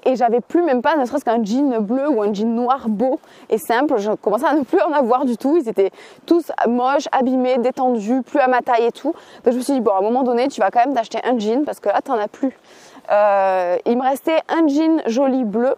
et 0.05 0.17
j'avais 0.17 0.41
plus 0.41 0.63
même 0.63 0.83
pas, 0.83 0.97
ne 0.97 1.05
serait-ce 1.05 1.25
qu'un 1.25 1.43
jean 1.43 1.81
bleu 1.81 2.09
ou 2.09 2.23
un 2.23 2.33
jean 2.33 2.49
noir 2.49 2.89
beau 2.89 3.19
et 3.49 3.59
simple. 3.59 3.99
Je 3.99 4.13
commençais 4.13 4.47
à 4.47 4.55
ne 4.55 4.63
plus 4.63 4.81
en 4.81 4.93
avoir 4.93 5.25
du 5.25 5.37
tout. 5.37 5.57
Ils 5.57 5.69
étaient 5.69 5.91
tous 6.27 6.51
moches, 6.69 7.09
abîmés, 7.13 7.59
détendus, 7.59 8.23
plus 8.23 8.41
à 8.41 8.49
ma 8.49 8.61
taille 8.61 8.87
et 8.87 8.93
tout. 8.93 9.15
Donc 9.45 9.53
je 9.53 9.59
me 9.59 9.63
suis 9.63 9.73
dit 9.75 9.81
bon, 9.81 9.93
à 9.93 9.99
un 9.99 10.03
moment 10.03 10.23
donné, 10.23 10.49
tu 10.49 10.61
vas 10.61 10.71
quand 10.71 10.85
même 10.85 10.95
t'acheter 10.95 11.19
un 11.25 11.39
jean 11.39 11.65
parce 11.65 11.81
que 11.81 11.89
là, 11.89 12.01
t'en 12.03 12.19
as 12.19 12.29
plus. 12.29 12.59
il 13.11 13.97
me 13.97 14.03
restait 14.03 14.41
un 14.49 14.67
jean 14.67 15.03
joli 15.07 15.45
bleu 15.45 15.75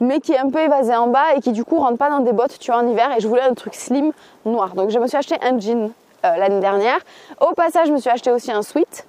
mais 0.00 0.20
qui 0.20 0.32
est 0.32 0.38
un 0.38 0.50
peu 0.50 0.60
évasé 0.60 0.94
en 0.94 1.08
bas 1.08 1.34
et 1.36 1.40
qui 1.40 1.52
du 1.52 1.64
coup 1.64 1.76
rentre 1.78 1.98
pas 1.98 2.10
dans 2.10 2.20
des 2.20 2.32
bottes, 2.32 2.58
tu 2.58 2.70
vois, 2.70 2.80
en 2.80 2.88
hiver. 2.88 3.10
Et 3.16 3.20
je 3.20 3.28
voulais 3.28 3.42
un 3.42 3.54
truc 3.54 3.74
slim 3.74 4.12
noir. 4.44 4.74
Donc 4.74 4.90
je 4.90 4.98
me 4.98 5.06
suis 5.06 5.16
acheté 5.16 5.36
un 5.42 5.58
jean 5.58 5.90
euh, 6.24 6.36
l'année 6.36 6.60
dernière. 6.60 6.98
Au 7.40 7.54
passage, 7.54 7.88
je 7.88 7.92
me 7.92 7.98
suis 7.98 8.10
acheté 8.10 8.30
aussi 8.30 8.52
un 8.52 8.62
sweat. 8.62 9.06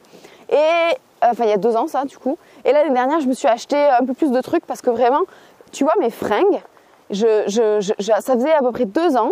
Et 0.49 0.55
euh, 0.55 1.27
enfin, 1.31 1.43
il 1.43 1.49
y 1.49 1.53
a 1.53 1.57
deux 1.57 1.75
ans 1.75 1.87
ça, 1.87 2.05
du 2.05 2.17
coup. 2.17 2.37
Et 2.63 2.71
l'année 2.71 2.93
dernière, 2.93 3.19
je 3.19 3.27
me 3.27 3.33
suis 3.33 3.47
acheté 3.47 3.77
un 3.77 4.05
peu 4.05 4.13
plus 4.13 4.31
de 4.31 4.41
trucs 4.41 4.65
parce 4.65 4.81
que 4.81 4.89
vraiment, 4.89 5.21
tu 5.71 5.83
vois, 5.83 5.93
mes 5.99 6.09
fringues, 6.09 6.61
je, 7.09 7.43
je, 7.47 7.93
ça 7.99 8.33
faisait 8.33 8.53
à 8.53 8.59
peu 8.59 8.71
près 8.71 8.85
deux 8.85 9.17
ans, 9.17 9.31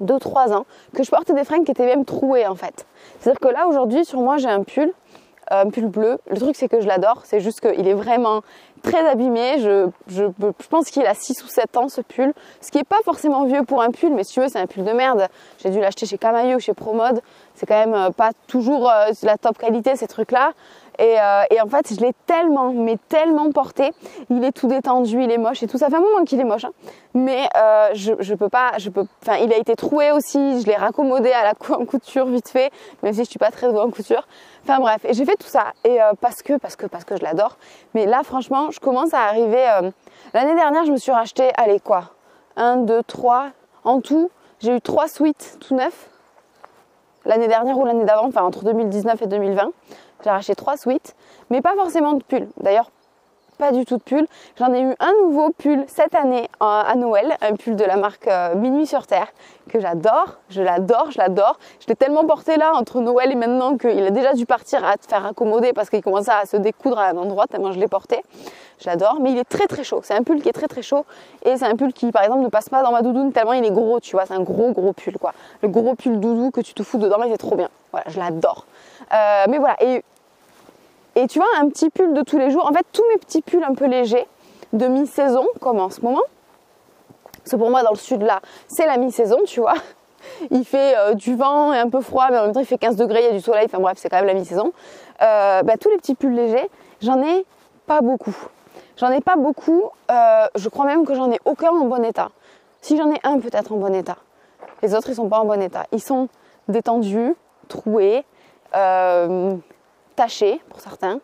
deux 0.00 0.18
trois 0.18 0.52
ans, 0.52 0.66
que 0.94 1.02
je 1.02 1.10
portais 1.10 1.32
des 1.32 1.44
fringues 1.44 1.64
qui 1.64 1.72
étaient 1.72 1.86
même 1.86 2.04
trouées 2.04 2.46
en 2.46 2.54
fait. 2.54 2.86
C'est-à-dire 3.18 3.40
que 3.40 3.48
là 3.48 3.66
aujourd'hui, 3.66 4.04
sur 4.04 4.20
moi, 4.20 4.38
j'ai 4.38 4.48
un 4.48 4.62
pull 4.62 4.92
un 5.50 5.68
pull 5.68 5.86
bleu. 5.86 6.18
Le 6.30 6.36
truc, 6.36 6.56
c'est 6.56 6.68
que 6.68 6.80
je 6.80 6.86
l'adore. 6.86 7.22
C'est 7.24 7.40
juste 7.40 7.60
qu'il 7.60 7.86
est 7.86 7.94
vraiment 7.94 8.42
très 8.82 9.06
abîmé. 9.06 9.58
Je, 9.58 9.88
pense 10.68 10.90
qu'il 10.90 11.06
a 11.06 11.14
6 11.14 11.42
ou 11.44 11.48
7 11.48 11.76
ans, 11.76 11.88
ce 11.88 12.00
pull. 12.00 12.32
Ce 12.60 12.70
qui 12.70 12.78
est 12.78 12.84
pas 12.84 13.00
forcément 13.04 13.44
vieux 13.44 13.62
pour 13.64 13.82
un 13.82 13.90
pull, 13.90 14.12
mais 14.12 14.24
si 14.24 14.34
tu 14.34 14.40
veux, 14.40 14.48
c'est 14.48 14.58
un 14.58 14.66
pull 14.66 14.84
de 14.84 14.92
merde. 14.92 15.28
J'ai 15.62 15.70
dû 15.70 15.80
l'acheter 15.80 16.06
chez 16.06 16.18
Camailleux 16.18 16.56
ou 16.56 16.60
chez 16.60 16.74
Promode. 16.74 17.20
C'est 17.54 17.66
quand 17.66 17.78
même 17.78 17.94
euh, 17.94 18.10
pas 18.10 18.30
toujours 18.46 18.90
euh, 18.90 19.12
la 19.22 19.36
top 19.36 19.58
qualité, 19.58 19.96
ces 19.96 20.06
trucs-là. 20.06 20.52
Euh, 21.00 21.42
et, 21.50 21.60
en 21.60 21.66
fait, 21.66 21.94
je 21.94 22.00
l'ai 22.00 22.12
tellement, 22.26 22.72
mais 22.72 22.96
tellement 23.08 23.50
porté. 23.52 23.92
Il 24.28 24.44
est 24.44 24.52
tout 24.52 24.66
détendu, 24.66 25.22
il 25.22 25.30
est 25.30 25.38
moche 25.38 25.62
et 25.62 25.66
tout. 25.66 25.78
Ça 25.78 25.88
fait 25.88 25.96
un 25.96 26.00
moment 26.00 26.24
qu'il 26.24 26.40
est 26.40 26.44
moche, 26.44 26.64
hein. 26.64 26.72
mais 27.14 27.48
euh, 27.56 27.90
je, 27.94 28.12
je 28.18 28.34
peux 28.34 28.48
pas, 28.48 28.72
je 28.78 28.90
peux. 28.90 29.04
Enfin, 29.22 29.38
il 29.38 29.52
a 29.52 29.56
été 29.56 29.74
troué 29.76 30.12
aussi. 30.12 30.60
Je 30.60 30.66
l'ai 30.66 30.76
raccommodé 30.76 31.32
à 31.32 31.44
la 31.44 31.54
couture 31.54 32.26
vite 32.26 32.48
fait, 32.48 32.70
même 33.02 33.12
si 33.12 33.24
je 33.24 33.30
suis 33.30 33.38
pas 33.38 33.50
très 33.50 33.68
douée 33.68 33.80
en 33.80 33.90
couture. 33.90 34.26
Enfin 34.62 34.78
bref, 34.78 35.04
et 35.06 35.14
j'ai 35.14 35.24
fait 35.24 35.36
tout 35.36 35.48
ça 35.48 35.72
et 35.84 36.02
euh, 36.02 36.12
parce 36.20 36.42
que, 36.42 36.58
parce 36.58 36.76
que, 36.76 36.86
parce 36.86 37.04
que 37.04 37.16
je 37.16 37.22
l'adore. 37.22 37.56
Mais 37.94 38.04
là, 38.04 38.22
franchement, 38.22 38.70
je 38.70 38.78
commence 38.78 39.14
à 39.14 39.20
arriver. 39.20 39.64
L'année 40.34 40.54
dernière, 40.54 40.84
je 40.84 40.92
me 40.92 40.98
suis 40.98 41.12
racheté, 41.12 41.50
allez 41.56 41.80
quoi, 41.80 42.10
un, 42.56 42.76
deux, 42.76 43.02
trois, 43.02 43.48
en 43.84 44.00
tout, 44.00 44.30
j'ai 44.60 44.76
eu 44.76 44.80
trois 44.80 45.08
suites 45.08 45.56
tout 45.60 45.74
neufs. 45.74 46.10
L'année 47.24 47.48
dernière 47.48 47.78
ou 47.78 47.84
l'année 47.84 48.04
d'avant, 48.04 48.26
enfin 48.26 48.42
entre 48.42 48.64
2019 48.64 49.22
et 49.22 49.26
2020. 49.26 49.70
J'ai 50.24 50.30
racheté 50.30 50.54
trois 50.54 50.76
suites, 50.76 51.14
mais 51.50 51.60
pas 51.60 51.74
forcément 51.74 52.14
de 52.14 52.22
pull. 52.22 52.48
D'ailleurs, 52.60 52.90
pas 53.60 53.72
du 53.72 53.84
tout 53.84 53.98
de 53.98 54.02
pull. 54.02 54.26
J'en 54.58 54.72
ai 54.72 54.80
eu 54.80 54.94
un 54.98 55.12
nouveau 55.22 55.50
pull 55.50 55.84
cette 55.86 56.14
année 56.14 56.48
à 56.60 56.94
Noël, 56.96 57.36
un 57.42 57.54
pull 57.54 57.76
de 57.76 57.84
la 57.84 57.96
marque 57.96 58.26
euh, 58.26 58.54
Minuit 58.54 58.86
sur 58.86 59.06
Terre 59.06 59.28
que 59.68 59.78
j'adore, 59.80 60.38
je 60.48 60.62
l'adore, 60.62 61.10
je 61.10 61.18
l'adore. 61.18 61.58
Je 61.78 61.86
l'ai 61.86 61.94
tellement 61.94 62.24
porté 62.24 62.56
là 62.56 62.72
entre 62.74 63.00
Noël 63.00 63.30
et 63.30 63.34
maintenant 63.36 63.76
qu'il 63.76 64.04
a 64.04 64.10
déjà 64.10 64.32
dû 64.32 64.46
partir 64.46 64.84
à 64.84 64.96
te 64.96 65.06
faire 65.06 65.24
accommoder 65.24 65.72
parce 65.72 65.90
qu'il 65.90 66.02
commençait 66.02 66.32
à 66.32 66.46
se 66.46 66.56
découdre 66.56 66.98
à 66.98 67.10
un 67.10 67.16
endroit 67.16 67.46
tellement 67.46 67.70
je 67.70 67.78
l'ai 67.78 67.86
porté. 67.86 68.22
Je 68.80 68.86
l'adore, 68.86 69.18
mais 69.20 69.32
il 69.32 69.38
est 69.38 69.44
très 69.44 69.66
très 69.66 69.84
chaud. 69.84 70.00
C'est 70.02 70.14
un 70.14 70.22
pull 70.22 70.40
qui 70.40 70.48
est 70.48 70.52
très 70.52 70.68
très 70.68 70.82
chaud 70.82 71.04
et 71.44 71.56
c'est 71.56 71.66
un 71.66 71.76
pull 71.76 71.92
qui 71.92 72.10
par 72.12 72.22
exemple 72.22 72.42
ne 72.42 72.48
passe 72.48 72.68
pas 72.68 72.82
dans 72.82 72.92
ma 72.92 73.02
doudoune 73.02 73.32
tellement 73.32 73.52
il 73.52 73.64
est 73.64 73.70
gros, 73.70 74.00
tu 74.00 74.12
vois, 74.12 74.26
c'est 74.26 74.34
un 74.34 74.42
gros 74.42 74.72
gros 74.72 74.92
pull 74.92 75.18
quoi. 75.18 75.34
Le 75.62 75.68
gros 75.68 75.94
pull 75.94 76.18
doudou 76.18 76.50
que 76.50 76.60
tu 76.60 76.72
te 76.72 76.82
fous 76.82 76.98
dedans, 76.98 77.16
mais 77.20 77.30
c'est 77.30 77.38
trop 77.38 77.56
bien. 77.56 77.68
Voilà, 77.92 78.06
je 78.08 78.18
l'adore. 78.18 78.64
Euh, 79.12 79.44
mais 79.48 79.58
voilà, 79.58 79.76
et 79.82 80.02
et 81.16 81.26
tu 81.26 81.38
vois, 81.38 81.48
un 81.58 81.68
petit 81.68 81.90
pull 81.90 82.14
de 82.14 82.22
tous 82.22 82.38
les 82.38 82.50
jours, 82.50 82.66
en 82.70 82.72
fait, 82.72 82.86
tous 82.92 83.02
mes 83.12 83.18
petits 83.18 83.42
pulls 83.42 83.64
un 83.64 83.74
peu 83.74 83.86
légers 83.86 84.26
de 84.72 84.86
mi-saison, 84.86 85.44
comme 85.60 85.80
en 85.80 85.90
ce 85.90 86.00
moment, 86.02 86.22
parce 87.38 87.50
que 87.50 87.56
pour 87.56 87.70
moi, 87.70 87.82
dans 87.82 87.90
le 87.90 87.96
sud, 87.96 88.22
là, 88.22 88.40
c'est 88.68 88.86
la 88.86 88.96
mi-saison, 88.96 89.38
tu 89.44 89.60
vois. 89.60 89.74
Il 90.50 90.64
fait 90.64 90.96
euh, 90.96 91.14
du 91.14 91.34
vent 91.34 91.72
et 91.72 91.78
un 91.78 91.88
peu 91.88 92.00
froid, 92.00 92.28
mais 92.30 92.38
en 92.38 92.44
même 92.44 92.52
temps, 92.52 92.60
il 92.60 92.66
fait 92.66 92.78
15 92.78 92.96
degrés, 92.96 93.20
il 93.20 93.24
y 93.24 93.28
a 93.28 93.32
du 93.32 93.40
soleil, 93.40 93.64
enfin 93.64 93.78
bref, 93.78 93.96
c'est 93.98 94.08
quand 94.10 94.18
même 94.18 94.26
la 94.26 94.34
mi-saison. 94.34 94.72
Euh, 95.22 95.62
bah, 95.62 95.76
tous 95.78 95.88
les 95.88 95.96
petits 95.96 96.14
pulls 96.14 96.34
légers, 96.34 96.70
j'en 97.00 97.22
ai 97.22 97.44
pas 97.86 98.02
beaucoup. 98.02 98.36
J'en 99.00 99.10
ai 99.10 99.22
pas 99.22 99.36
beaucoup, 99.36 99.84
euh, 100.10 100.46
je 100.54 100.68
crois 100.68 100.84
même 100.84 101.06
que 101.06 101.14
j'en 101.14 101.30
ai 101.32 101.38
aucun 101.46 101.70
en 101.70 101.86
bon 101.86 102.04
état. 102.04 102.28
Si 102.82 102.98
j'en 102.98 103.10
ai 103.10 103.18
un 103.24 103.40
peut-être 103.40 103.72
en 103.72 103.76
bon 103.76 103.94
état. 103.94 104.18
Les 104.82 104.94
autres, 104.94 105.08
ils 105.08 105.14
sont 105.14 105.28
pas 105.28 105.40
en 105.40 105.46
bon 105.46 105.60
état. 105.62 105.86
Ils 105.90 106.02
sont 106.02 106.28
détendus, 106.68 107.34
troués, 107.68 108.24
taché 110.16 110.60
pour 110.68 110.80
certains, 110.80 111.20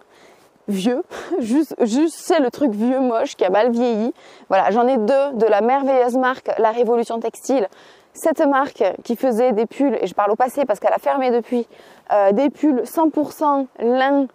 vieux, 0.68 1.02
juste, 1.38 1.74
c'est 2.10 2.40
le 2.40 2.50
truc 2.50 2.72
vieux 2.72 3.00
moche 3.00 3.36
qui 3.36 3.44
a 3.44 3.50
mal 3.50 3.70
vieilli. 3.70 4.12
Voilà, 4.48 4.70
j'en 4.70 4.86
ai 4.86 4.96
deux 4.96 5.32
de 5.34 5.46
la 5.46 5.60
merveilleuse 5.60 6.16
marque 6.16 6.50
La 6.58 6.70
Révolution 6.70 7.20
Textile. 7.20 7.68
Cette 8.14 8.40
marque 8.40 8.82
qui 9.04 9.16
faisait 9.16 9.52
des 9.52 9.66
pulls, 9.66 9.98
et 10.00 10.06
je 10.06 10.14
parle 10.14 10.30
au 10.30 10.36
passé 10.36 10.64
parce 10.64 10.80
qu'elle 10.80 10.94
a 10.94 10.98
fermé 10.98 11.30
depuis, 11.30 11.66
euh, 12.10 12.32
des 12.32 12.48
pulls 12.48 12.82
100% 12.84 13.66
lin, 13.80 14.26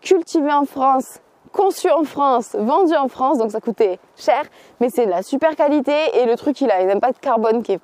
cultivés 0.00 0.52
en 0.52 0.64
France, 0.64 1.20
conçus 1.54 1.90
en 1.90 2.04
France, 2.04 2.54
vendus 2.58 2.96
en 2.96 3.08
France, 3.08 3.38
donc 3.38 3.50
ça 3.50 3.60
coûtait 3.60 3.98
cher, 4.16 4.42
mais 4.80 4.90
c'est 4.90 5.06
de 5.06 5.10
la 5.10 5.22
super 5.22 5.56
qualité 5.56 5.94
et 6.14 6.26
le 6.26 6.36
truc 6.36 6.60
il 6.60 6.70
a 6.70 6.82
une 6.82 6.90
impact 6.90 7.20
carbone 7.20 7.62
qui 7.62 7.72
est 7.72 7.80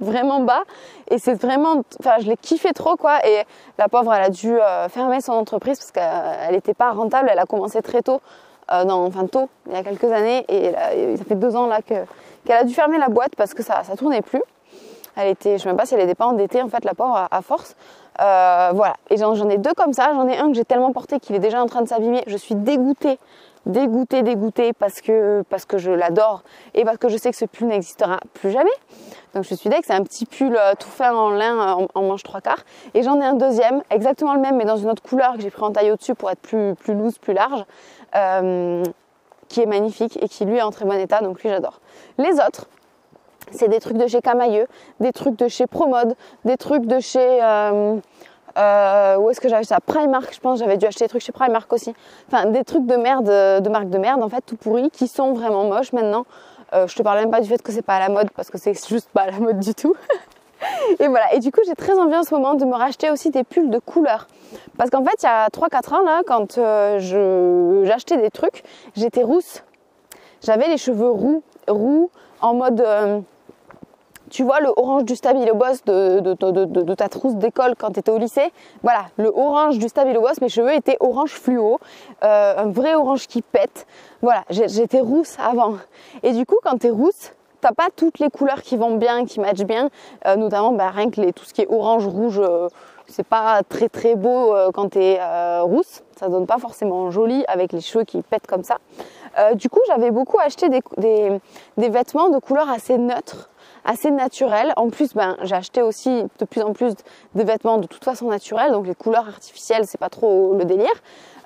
vraiment 0.00 0.40
bas 0.40 0.62
et 1.10 1.18
c'est 1.18 1.34
vraiment 1.34 1.82
enfin 1.98 2.16
je 2.20 2.26
l'ai 2.26 2.36
kiffé 2.36 2.72
trop 2.72 2.96
quoi 2.96 3.26
et 3.26 3.42
la 3.76 3.88
pauvre 3.88 4.12
elle 4.14 4.22
a 4.22 4.30
dû 4.30 4.52
euh, 4.52 4.88
fermer 4.88 5.20
son 5.20 5.32
entreprise 5.32 5.78
parce 5.78 5.90
qu'elle 5.90 6.54
n'était 6.54 6.74
pas 6.74 6.92
rentable 6.92 7.28
elle 7.32 7.38
a 7.40 7.46
commencé 7.46 7.82
très 7.82 8.02
tôt 8.02 8.20
euh, 8.70 8.84
enfin 8.88 9.26
tôt 9.26 9.48
il 9.66 9.72
y 9.72 9.76
a 9.76 9.82
quelques 9.82 10.12
années 10.12 10.44
et 10.48 10.72
ça 11.16 11.24
fait 11.24 11.34
deux 11.34 11.56
ans 11.56 11.66
là 11.66 11.82
que 11.82 11.94
qu'elle 12.44 12.58
a 12.58 12.64
dû 12.64 12.74
fermer 12.74 12.98
la 12.98 13.08
boîte 13.08 13.34
parce 13.36 13.54
que 13.54 13.62
ça 13.62 13.82
ça 13.84 13.96
tournait 13.96 14.22
plus. 14.22 14.42
Elle 15.16 15.28
était 15.28 15.58
je 15.58 15.62
sais 15.64 15.68
même 15.68 15.76
pas 15.76 15.86
si 15.86 15.94
elle 15.94 16.00
était 16.00 16.14
pas 16.14 16.26
endettée 16.26 16.62
en 16.62 16.68
fait 16.68 16.84
la 16.84 16.94
pauvre 16.94 17.26
à, 17.30 17.42
force 17.42 17.74
euh, 18.20 18.70
voilà 18.74 18.94
et 19.10 19.16
j'en 19.16 19.48
ai 19.48 19.58
deux 19.58 19.74
comme 19.74 19.92
ça 19.92 20.12
j'en 20.14 20.26
ai 20.28 20.36
un 20.36 20.48
que 20.48 20.54
j'ai 20.54 20.64
tellement 20.64 20.92
porté 20.92 21.20
qu'il 21.20 21.36
est 21.36 21.40
déjà 21.40 21.62
en 21.62 21.66
train 21.66 21.82
de 21.82 21.88
s'abîmer 21.88 22.22
je 22.26 22.36
suis 22.36 22.54
dégoûtée 22.54 23.18
dégoûtée, 23.68 24.22
dégoûtée 24.22 24.72
parce 24.72 25.00
que, 25.00 25.44
parce 25.48 25.64
que 25.64 25.78
je 25.78 25.90
l'adore 25.90 26.42
et 26.74 26.84
parce 26.84 26.98
que 26.98 27.08
je 27.08 27.16
sais 27.16 27.30
que 27.30 27.36
ce 27.36 27.44
pull 27.44 27.68
n'existera 27.68 28.18
plus 28.34 28.50
jamais. 28.50 28.70
Donc 29.34 29.44
je 29.44 29.54
suis 29.54 29.68
que 29.68 29.76
c'est 29.84 29.92
un 29.92 30.02
petit 30.02 30.26
pull 30.26 30.56
euh, 30.56 30.72
tout 30.78 30.88
fait 30.88 31.08
en 31.08 31.30
lin 31.30 31.86
en, 31.94 32.02
manche 32.02 32.22
trois 32.22 32.40
quarts. 32.40 32.64
Et 32.94 33.02
j'en 33.02 33.20
ai 33.20 33.24
un 33.24 33.34
deuxième, 33.34 33.82
exactement 33.90 34.34
le 34.34 34.40
même 34.40 34.56
mais 34.56 34.64
dans 34.64 34.78
une 34.78 34.90
autre 34.90 35.02
couleur 35.02 35.34
que 35.34 35.42
j'ai 35.42 35.50
pris 35.50 35.62
en 35.62 35.70
taille 35.70 35.90
au-dessus 35.90 36.14
pour 36.14 36.30
être 36.30 36.40
plus, 36.40 36.74
plus 36.74 36.94
loose, 36.94 37.18
plus 37.18 37.34
large, 37.34 37.64
euh, 38.16 38.82
qui 39.48 39.60
est 39.60 39.66
magnifique 39.66 40.18
et 40.22 40.28
qui 40.28 40.44
lui 40.44 40.56
est 40.56 40.62
en 40.62 40.70
très 40.70 40.84
bon 40.84 40.92
état, 40.92 41.20
donc 41.20 41.42
lui 41.42 41.50
j'adore. 41.50 41.80
Les 42.16 42.34
autres, 42.34 42.68
c'est 43.52 43.68
des 43.68 43.80
trucs 43.80 43.96
de 43.96 44.06
chez 44.06 44.20
Camailleux, 44.20 44.66
des 45.00 45.12
trucs 45.12 45.36
de 45.36 45.48
chez 45.48 45.66
Promode, 45.66 46.14
des 46.44 46.56
trucs 46.56 46.86
de 46.86 47.00
chez... 47.00 47.40
Euh, 48.56 49.16
où 49.18 49.30
est-ce 49.30 49.40
que 49.40 49.48
j'avais 49.48 49.64
ça? 49.64 49.78
Primark, 49.80 50.34
je 50.34 50.40
pense. 50.40 50.58
J'avais 50.58 50.76
dû 50.76 50.86
acheter 50.86 51.04
des 51.04 51.08
trucs 51.08 51.22
chez 51.22 51.32
Primark 51.32 51.72
aussi. 51.72 51.94
Enfin, 52.26 52.46
des 52.46 52.64
trucs 52.64 52.86
de 52.86 52.96
merde, 52.96 53.26
de 53.26 53.68
marque 53.68 53.88
de 53.88 53.98
merde, 53.98 54.22
en 54.22 54.28
fait, 54.28 54.42
tout 54.44 54.56
pourri, 54.56 54.90
qui 54.90 55.06
sont 55.06 55.32
vraiment 55.32 55.64
moches 55.64 55.92
maintenant. 55.92 56.24
Euh, 56.74 56.86
je 56.86 56.96
te 56.96 57.02
parle 57.02 57.18
même 57.20 57.30
pas 57.30 57.40
du 57.40 57.48
fait 57.48 57.62
que 57.62 57.72
c'est 57.72 57.82
pas 57.82 57.96
à 57.96 58.00
la 58.00 58.08
mode, 58.08 58.30
parce 58.32 58.50
que 58.50 58.58
c'est 58.58 58.74
juste 58.88 59.08
pas 59.10 59.22
à 59.22 59.30
la 59.30 59.38
mode 59.38 59.60
du 59.60 59.74
tout. 59.74 59.94
et 60.98 61.08
voilà. 61.08 61.32
Et 61.34 61.38
du 61.38 61.50
coup, 61.52 61.60
j'ai 61.66 61.74
très 61.74 61.96
envie 61.98 62.16
en 62.16 62.22
ce 62.22 62.34
moment 62.34 62.54
de 62.54 62.64
me 62.64 62.74
racheter 62.74 63.10
aussi 63.10 63.30
des 63.30 63.44
pulls 63.44 63.70
de 63.70 63.78
couleur. 63.78 64.26
Parce 64.76 64.90
qu'en 64.90 65.04
fait, 65.04 65.22
il 65.22 65.26
y 65.26 65.28
a 65.28 65.48
3-4 65.48 65.94
ans, 65.94 66.02
là, 66.02 66.22
quand 66.26 66.58
euh, 66.58 67.84
j'achetais 67.84 68.16
des 68.16 68.30
trucs, 68.30 68.64
j'étais 68.96 69.22
rousse. 69.22 69.62
J'avais 70.42 70.68
les 70.68 70.78
cheveux 70.78 71.10
roux, 71.10 71.42
roux, 71.68 72.10
en 72.40 72.54
mode 72.54 72.80
euh, 72.80 73.20
tu 74.30 74.42
vois 74.42 74.60
le 74.60 74.70
orange 74.76 75.04
du 75.04 75.16
Stabilo 75.16 75.54
Boss 75.54 75.84
de, 75.84 76.20
de, 76.20 76.94
ta 76.94 77.08
trousse 77.08 77.34
d'école 77.34 77.74
quand 77.76 77.92
tu 77.92 78.00
étais 78.00 78.10
au 78.10 78.18
lycée 78.18 78.52
Voilà, 78.82 79.06
le 79.16 79.28
orange 79.28 79.78
du 79.78 79.88
Stabilo 79.88 80.20
Boss, 80.20 80.40
mes 80.40 80.48
cheveux 80.48 80.72
étaient 80.72 80.96
orange 81.00 81.32
fluo, 81.32 81.78
euh, 82.22 82.54
un 82.56 82.68
vrai 82.70 82.94
orange 82.94 83.26
qui 83.26 83.42
pète. 83.42 83.86
Voilà, 84.22 84.44
j'étais 84.50 85.00
rousse 85.00 85.36
avant. 85.38 85.74
Et 86.22 86.32
du 86.32 86.46
coup, 86.46 86.56
quand 86.62 86.78
tu 86.78 86.88
es 86.88 86.90
rousse, 86.90 87.32
t'as 87.60 87.72
pas 87.72 87.88
toutes 87.94 88.18
les 88.18 88.30
couleurs 88.30 88.62
qui 88.62 88.76
vont 88.76 88.96
bien, 88.96 89.24
qui 89.24 89.40
matchent 89.40 89.64
bien, 89.64 89.88
euh, 90.26 90.36
notamment 90.36 90.72
bah, 90.72 90.90
rien 90.90 91.10
que 91.10 91.30
tout 91.30 91.44
ce 91.44 91.54
qui 91.54 91.62
est 91.62 91.68
orange, 91.68 92.06
rouge, 92.06 92.40
euh, 92.42 92.68
c'est 93.06 93.26
pas 93.26 93.62
très 93.68 93.88
très 93.88 94.16
beau 94.16 94.54
quand 94.74 94.90
tu 94.90 94.98
es 94.98 95.18
rousse, 95.62 96.02
ça 96.18 96.28
donne 96.28 96.46
pas 96.46 96.58
forcément 96.58 97.10
joli 97.10 97.42
avec 97.48 97.72
les 97.72 97.80
cheveux 97.80 98.04
qui 98.04 98.20
pètent 98.20 98.46
comme 98.46 98.64
ça. 98.64 98.76
du 99.54 99.70
coup, 99.70 99.80
j'avais 99.86 100.10
beaucoup 100.10 100.38
acheté 100.38 100.68
des 100.68 101.40
vêtements 101.88 102.28
de 102.28 102.38
couleurs 102.38 102.68
assez 102.68 102.98
neutres 102.98 103.48
assez 103.88 104.10
naturel. 104.10 104.72
En 104.76 104.90
plus, 104.90 105.14
ben, 105.14 105.36
j'ai 105.42 105.54
acheté 105.54 105.82
aussi 105.82 106.24
de 106.38 106.44
plus 106.44 106.60
en 106.60 106.74
plus 106.74 106.94
de 107.34 107.42
vêtements 107.42 107.78
de 107.78 107.86
toute 107.86 108.04
façon 108.04 108.28
naturels, 108.28 108.70
donc 108.70 108.86
les 108.86 108.94
couleurs 108.94 109.26
artificielles, 109.26 109.84
c'est 109.86 109.98
pas 109.98 110.10
trop 110.10 110.54
le 110.54 110.64
délire. 110.64 110.86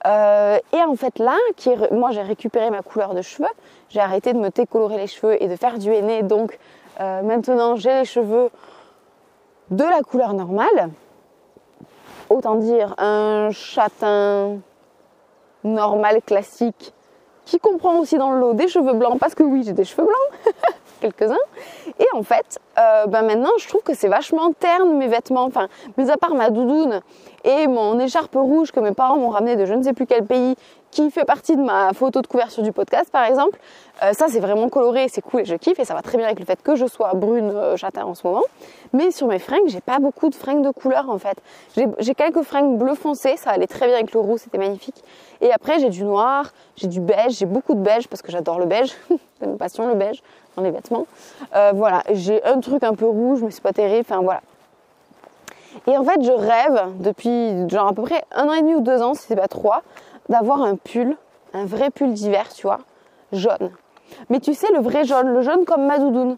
Euh, 0.05 0.59
et 0.73 0.83
en 0.83 0.97
fait 0.97 1.21
là, 1.21 1.37
moi 1.93 2.11
j'ai 2.11 2.23
récupéré 2.23 2.71
ma 2.71 2.83
couleur 2.83 3.15
de 3.15 3.23
cheveux, 3.23 3.49
j'ai 3.89 4.01
arrêté 4.01 4.33
de 4.33 4.39
me 4.39 4.49
décolorer 4.51 4.97
les 4.97 5.07
cheveux 5.07 5.41
et 5.41 5.47
de 5.47 5.55
faire 5.55 5.79
du 5.79 5.95
henné, 5.95 6.25
donc 6.25 6.59
euh, 7.01 7.23
maintenant 7.23 7.77
j'ai 7.77 8.01
les 8.01 8.05
cheveux 8.05 8.51
de 9.71 9.85
la 9.85 10.01
couleur 10.01 10.35
normale. 10.35 10.91
Autant 12.29 12.57
dire 12.57 12.97
un 12.99 13.51
châtain 13.53 14.59
normal, 15.63 16.21
classique, 16.27 16.93
qui 17.45 17.61
comprend 17.61 17.99
aussi 18.01 18.19
dans 18.19 18.33
le 18.33 18.41
lot 18.41 18.55
des 18.55 18.67
cheveux 18.67 18.95
blancs, 18.95 19.21
parce 19.21 19.37
que 19.37 19.45
oui 19.45 19.63
j'ai 19.65 19.73
des 19.73 19.85
cheveux 19.85 20.07
blancs, 20.07 20.55
quelques-uns. 21.03 21.45
Et 21.99 22.07
en 22.15 22.23
fait, 22.23 22.59
euh, 22.79 23.07
ben 23.07 23.23
maintenant, 23.23 23.51
je 23.59 23.69
trouve 23.69 23.83
que 23.83 23.95
c'est 23.95 24.09
vachement 24.09 24.53
terne 24.53 24.97
mes 24.97 25.09
vêtements. 25.09 25.45
Enfin, 25.45 25.69
mis 25.99 26.11
à 26.11 26.17
part 26.17 26.35
ma 26.35 26.51
doudoune 26.51 27.01
et 27.45 27.67
mon 27.67 27.99
écharpe 27.99 28.35
rouge 28.35 28.73
que 28.73 28.81
mes 28.81 28.93
parents 28.93 29.17
m'ont 29.17 29.29
ramené 29.29 29.57
de 29.57 29.67
je 29.67 29.75
ne 29.75 29.83
sais 29.83 29.93
plus 29.93 30.07
quel 30.07 30.25
pays, 30.25 30.55
qui 30.93 31.11
fait 31.11 31.25
partie 31.25 31.57
de 31.57 31.63
ma 31.63 31.93
photo 31.95 32.21
de 32.21 32.27
couverture 32.29 32.63
du 32.63 32.71
podcast 32.71 33.11
par 33.11 33.25
exemple. 33.25 33.59
Euh, 34.03 34.13
ça, 34.13 34.27
c'est 34.29 34.41
vraiment 34.41 34.69
coloré, 34.69 35.09
c'est 35.09 35.23
cool 35.23 35.41
et 35.41 35.45
je 35.45 35.55
kiffe 35.57 35.81
et 35.81 35.85
ça 35.85 35.95
va 35.95 36.03
très 36.03 36.19
bien 36.19 36.27
avec 36.27 36.39
le 36.39 36.45
fait 36.45 36.63
que 36.63 36.77
je 36.77 36.87
sois 36.87 37.13
brune 37.15 37.51
euh, 37.53 37.77
en 37.97 38.15
ce 38.15 38.27
moment. 38.27 38.43
Mais 38.93 39.11
sur 39.11 39.27
mes 39.27 39.39
fringues, 39.39 39.69
j'ai 39.69 39.81
pas 39.81 39.99
beaucoup 39.99 40.29
de 40.29 40.35
fringues 40.35 40.63
de 40.63 40.71
couleur 40.71 41.09
en 41.09 41.19
fait. 41.19 41.39
J'ai 41.99 42.15
quelques 42.15 42.43
fringues 42.43 42.79
bleu 42.79 42.95
foncé, 42.95 43.37
ça 43.37 43.51
allait 43.51 43.67
très 43.67 43.87
bien 43.87 43.97
avec 43.97 44.13
le 44.13 44.21
roux, 44.21 44.37
c'était 44.37 44.59
magnifique. 44.59 45.03
Et 45.41 45.51
après, 45.51 45.81
j'ai 45.81 45.89
du 45.89 46.05
noir, 46.05 46.53
j'ai 46.77 46.89
du 46.89 47.01
beige, 47.01 47.33
j'ai 47.39 47.47
beaucoup 47.47 47.75
de 47.75 47.81
beige 47.81 48.07
parce 48.07 48.21
que 48.21 48.31
j'adore 48.31 48.59
le 48.59 48.67
beige. 48.67 48.93
c'est 49.09 49.47
une 49.47 49.57
passion 49.57 49.89
le 49.89 49.95
beige 49.95 50.23
dans 50.57 50.63
les 50.63 50.71
vêtements. 50.71 51.07
Euh, 51.57 51.73
voilà, 51.75 52.03
j'ai 52.13 52.45
un 52.45 52.61
truc 52.61 52.83
un 52.83 52.95
peu 52.95 53.07
rouge, 53.07 53.41
mais 53.43 53.51
c'est 53.51 53.63
pas 53.63 53.73
terrible. 53.73 54.05
Enfin 54.09 54.21
voilà. 54.21 54.43
Et 55.87 55.97
en 55.97 56.05
fait, 56.05 56.23
je 56.23 56.33
rêve 56.33 56.93
depuis 57.01 57.69
genre 57.69 57.89
à 57.89 57.93
peu 57.95 58.03
près 58.03 58.25
un 58.33 58.49
an 58.49 58.53
et 58.53 58.61
demi 58.61 58.75
ou 58.75 58.81
deux 58.81 59.01
ans, 59.01 59.15
si 59.15 59.23
c'est 59.27 59.37
pas 59.37 59.49
trois, 59.49 59.83
d'avoir 60.29 60.63
un 60.63 60.77
pull, 60.77 61.17
un 61.55 61.65
vrai 61.65 61.91
pull 61.91 62.13
d'hiver, 62.13 62.49
tu 62.53 62.67
vois, 62.67 62.81
jaune. 63.33 63.71
Mais 64.31 64.41
tu 64.41 64.55
sais, 64.55 64.69
le 64.73 64.81
vrai 64.81 65.05
jaune, 65.05 65.29
le 65.33 65.43
jaune 65.43 65.65
comme 65.65 65.87
ma 65.87 65.99
doudoune. 65.99 66.37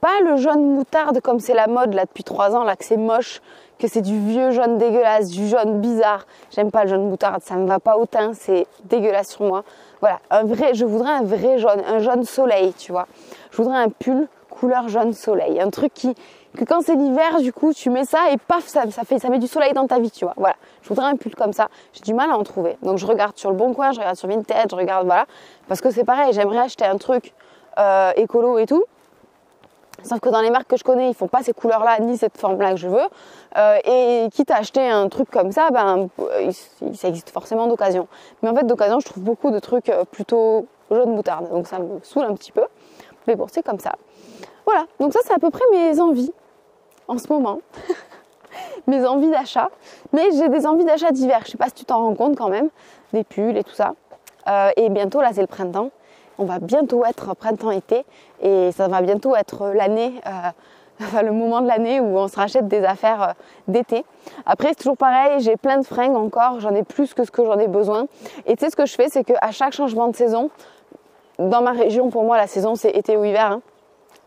Pas 0.00 0.20
le 0.22 0.36
jaune 0.36 0.74
moutarde 0.74 1.20
comme 1.20 1.40
c'est 1.40 1.54
la 1.54 1.66
mode 1.66 1.94
là 1.94 2.04
depuis 2.04 2.22
trois 2.22 2.54
ans, 2.54 2.62
là 2.62 2.76
que 2.76 2.84
c'est 2.84 2.96
moche, 2.96 3.40
que 3.78 3.88
c'est 3.88 4.00
du 4.00 4.18
vieux 4.18 4.52
jaune 4.52 4.78
dégueulasse, 4.78 5.28
du 5.30 5.48
jaune 5.48 5.80
bizarre. 5.80 6.26
J'aime 6.50 6.70
pas 6.70 6.84
le 6.84 6.90
jaune 6.90 7.08
moutarde, 7.08 7.42
ça 7.42 7.56
me 7.56 7.66
va 7.66 7.80
pas 7.80 7.96
au 7.96 8.06
teint, 8.06 8.32
c'est 8.32 8.66
dégueulasse 8.84 9.30
sur 9.30 9.44
moi. 9.44 9.64
Voilà, 10.00 10.20
un 10.30 10.44
vrai, 10.44 10.74
je 10.74 10.84
voudrais 10.84 11.10
un 11.10 11.24
vrai 11.24 11.58
jaune, 11.58 11.82
un 11.86 11.98
jaune 11.98 12.24
soleil, 12.24 12.72
tu 12.74 12.92
vois. 12.92 13.08
Je 13.50 13.56
voudrais 13.56 13.78
un 13.78 13.88
pull 13.88 14.28
couleur 14.50 14.88
jaune 14.88 15.12
soleil, 15.12 15.60
un 15.60 15.70
truc 15.70 15.92
qui 15.94 16.14
que 16.56 16.64
quand 16.64 16.80
c'est 16.80 16.94
l'hiver, 16.94 17.40
du 17.40 17.52
coup, 17.52 17.72
tu 17.72 17.90
mets 17.90 18.04
ça 18.04 18.30
et 18.30 18.36
paf, 18.36 18.66
ça, 18.66 18.84
fait, 19.04 19.18
ça 19.18 19.28
met 19.28 19.38
du 19.38 19.46
soleil 19.46 19.72
dans 19.72 19.86
ta 19.86 19.98
vie, 19.98 20.10
tu 20.10 20.24
vois. 20.24 20.34
Voilà, 20.36 20.56
je 20.82 20.88
voudrais 20.88 21.06
un 21.06 21.16
pull 21.16 21.34
comme 21.34 21.52
ça. 21.52 21.68
J'ai 21.92 22.02
du 22.02 22.14
mal 22.14 22.30
à 22.30 22.36
en 22.36 22.42
trouver. 22.42 22.76
Donc 22.82 22.98
je 22.98 23.06
regarde 23.06 23.36
sur 23.36 23.50
le 23.50 23.56
Bon 23.56 23.74
Coin, 23.74 23.92
je 23.92 23.98
regarde 23.98 24.16
sur 24.16 24.28
Vinted, 24.28 24.70
je 24.70 24.76
regarde, 24.76 25.06
voilà. 25.06 25.26
Parce 25.68 25.80
que 25.80 25.90
c'est 25.90 26.04
pareil, 26.04 26.32
j'aimerais 26.32 26.58
acheter 26.58 26.84
un 26.84 26.96
truc 26.96 27.34
euh, 27.78 28.12
écolo 28.16 28.58
et 28.58 28.66
tout. 28.66 28.84
Sauf 30.04 30.20
que 30.20 30.28
dans 30.28 30.40
les 30.40 30.50
marques 30.50 30.68
que 30.68 30.76
je 30.76 30.84
connais, 30.84 31.08
ils 31.08 31.14
font 31.14 31.26
pas 31.26 31.42
ces 31.42 31.52
couleurs-là 31.52 31.98
ni 32.00 32.16
cette 32.16 32.38
forme-là 32.38 32.70
que 32.70 32.76
je 32.76 32.88
veux. 32.88 33.08
Euh, 33.56 33.78
et 33.84 34.28
quitte 34.30 34.50
à 34.50 34.58
acheter 34.58 34.88
un 34.88 35.08
truc 35.08 35.28
comme 35.30 35.50
ça, 35.50 35.70
ben 35.70 36.08
ça 36.94 37.08
existe 37.08 37.30
forcément 37.30 37.66
d'occasion. 37.66 38.06
Mais 38.42 38.48
en 38.48 38.54
fait, 38.54 38.64
d'occasion, 38.64 39.00
je 39.00 39.06
trouve 39.06 39.24
beaucoup 39.24 39.50
de 39.50 39.58
trucs 39.58 39.88
euh, 39.88 40.04
plutôt 40.04 40.66
jaune 40.90 41.14
moutarde. 41.14 41.50
Donc 41.50 41.66
ça 41.66 41.78
me 41.80 42.00
saoule 42.02 42.24
un 42.24 42.34
petit 42.34 42.52
peu. 42.52 42.64
Mais 43.26 43.34
bon, 43.34 43.46
c'est 43.50 43.62
comme 43.62 43.80
ça. 43.80 43.92
Voilà. 44.64 44.86
Donc 45.00 45.12
ça, 45.12 45.20
c'est 45.24 45.32
à 45.32 45.38
peu 45.38 45.50
près 45.50 45.64
mes 45.72 46.00
envies 46.00 46.32
en 47.08 47.18
ce 47.18 47.32
moment. 47.32 47.60
mes 48.86 49.04
envies 49.04 49.30
d'achat. 49.30 49.70
Mais 50.12 50.30
j'ai 50.32 50.48
des 50.48 50.66
envies 50.66 50.84
d'achat 50.84 51.10
divers. 51.10 51.42
Je 51.44 51.52
sais 51.52 51.58
pas 51.58 51.68
si 51.68 51.74
tu 51.74 51.84
t'en 51.84 51.98
rends 51.98 52.14
compte 52.14 52.36
quand 52.36 52.48
même. 52.48 52.68
Des 53.12 53.24
pulls 53.24 53.56
et 53.56 53.64
tout 53.64 53.74
ça. 53.74 53.94
Euh, 54.48 54.70
et 54.76 54.88
bientôt, 54.88 55.20
là, 55.20 55.30
c'est 55.32 55.40
le 55.40 55.46
printemps 55.46 55.90
on 56.38 56.44
va 56.44 56.58
bientôt 56.60 57.04
être 57.04 57.34
printemps-été 57.34 58.04
et 58.40 58.70
ça 58.72 58.88
va 58.88 59.02
bientôt 59.02 59.34
être 59.36 59.70
l'année, 59.74 60.14
euh, 60.26 61.22
le 61.22 61.32
moment 61.32 61.60
de 61.60 61.66
l'année 61.66 62.00
où 62.00 62.16
on 62.16 62.28
se 62.28 62.36
rachète 62.36 62.68
des 62.68 62.84
affaires 62.84 63.22
euh, 63.22 63.32
d'été. 63.66 64.04
Après, 64.46 64.68
c'est 64.68 64.76
toujours 64.76 64.96
pareil, 64.96 65.40
j'ai 65.40 65.56
plein 65.56 65.78
de 65.78 65.84
fringues 65.84 66.16
encore, 66.16 66.60
j'en 66.60 66.74
ai 66.74 66.84
plus 66.84 67.12
que 67.12 67.24
ce 67.24 67.30
que 67.30 67.44
j'en 67.44 67.58
ai 67.58 67.68
besoin. 67.68 68.06
Et 68.46 68.56
tu 68.56 68.64
sais, 68.64 68.70
ce 68.70 68.76
que 68.76 68.86
je 68.86 68.94
fais, 68.94 69.08
c'est 69.08 69.24
qu'à 69.24 69.50
chaque 69.50 69.72
changement 69.72 70.08
de 70.08 70.16
saison, 70.16 70.50
dans 71.38 71.62
ma 71.62 71.72
région, 71.72 72.08
pour 72.10 72.24
moi, 72.24 72.36
la 72.36 72.46
saison, 72.46 72.74
c'est 72.74 72.90
été 72.90 73.16
ou 73.16 73.24
hiver. 73.24 73.52
Hein. 73.52 73.60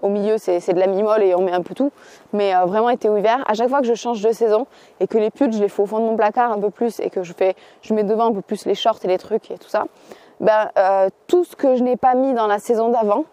Au 0.02 0.10
milieu, 0.10 0.38
c'est 0.38 0.74
de 0.74 0.80
la 0.80 0.88
mi-molle 0.88 1.22
et 1.22 1.36
on 1.36 1.42
met 1.42 1.52
un 1.52 1.62
peu 1.62 1.76
tout. 1.76 1.92
Mais 2.34 2.56
euh, 2.56 2.66
vraiment 2.66 2.90
été 2.90 3.08
ou 3.08 3.18
hiver, 3.18 3.44
à 3.48 3.54
chaque 3.54 3.70
fois 3.70 3.82
que 3.82 3.88
je 3.88 3.94
change 3.94 4.22
de 4.22 4.32
saison 4.32 4.66
et 5.00 5.08
que 5.08 5.18
les 5.18 5.30
pulls, 5.30 5.54
je 5.54 5.60
les 5.60 5.70
fais 5.70 5.82
au 5.82 5.86
fond 5.86 6.00
de 6.00 6.06
mon 6.06 6.16
placard 6.16 6.52
un 6.52 6.60
peu 6.60 6.72
plus 6.72 7.00
et 7.00 7.10
que 7.10 7.24
je 7.24 7.34
fais, 7.34 7.56
je 7.82 7.94
mets 7.94 8.04
devant 8.04 8.26
un 8.26 8.34
peu 8.34 8.42
plus 8.42 8.66
les 8.66 8.74
shorts 8.74 9.00
et 9.04 9.08
les 9.08 9.20
trucs 9.20 9.52
et 9.52 9.58
tout 9.58 9.70
ça, 9.70 9.86
ben, 10.40 10.70
euh, 10.78 11.10
tout 11.28 11.44
ce 11.44 11.56
que 11.56 11.76
je 11.76 11.84
n'ai 11.84 11.98
pas 11.98 12.16
mis 12.16 12.34
dans 12.34 12.48
la 12.48 12.58
saison 12.58 12.90
d'avant, 12.90 13.26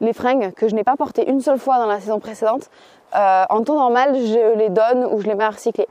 les 0.00 0.12
fringues 0.12 0.52
que 0.52 0.68
je 0.68 0.74
n'ai 0.74 0.84
pas 0.84 0.96
portées 0.96 1.28
une 1.28 1.40
seule 1.40 1.58
fois 1.58 1.78
dans 1.78 1.86
la 1.86 2.00
saison 2.00 2.18
précédente, 2.18 2.70
euh, 3.14 3.44
en 3.48 3.62
temps 3.62 3.76
normal, 3.76 4.16
je 4.16 4.56
les 4.56 4.70
donne 4.70 5.04
ou 5.04 5.20
je 5.20 5.26
les 5.28 5.36
mets 5.36 5.44
à 5.44 5.50
recycler. 5.50 5.86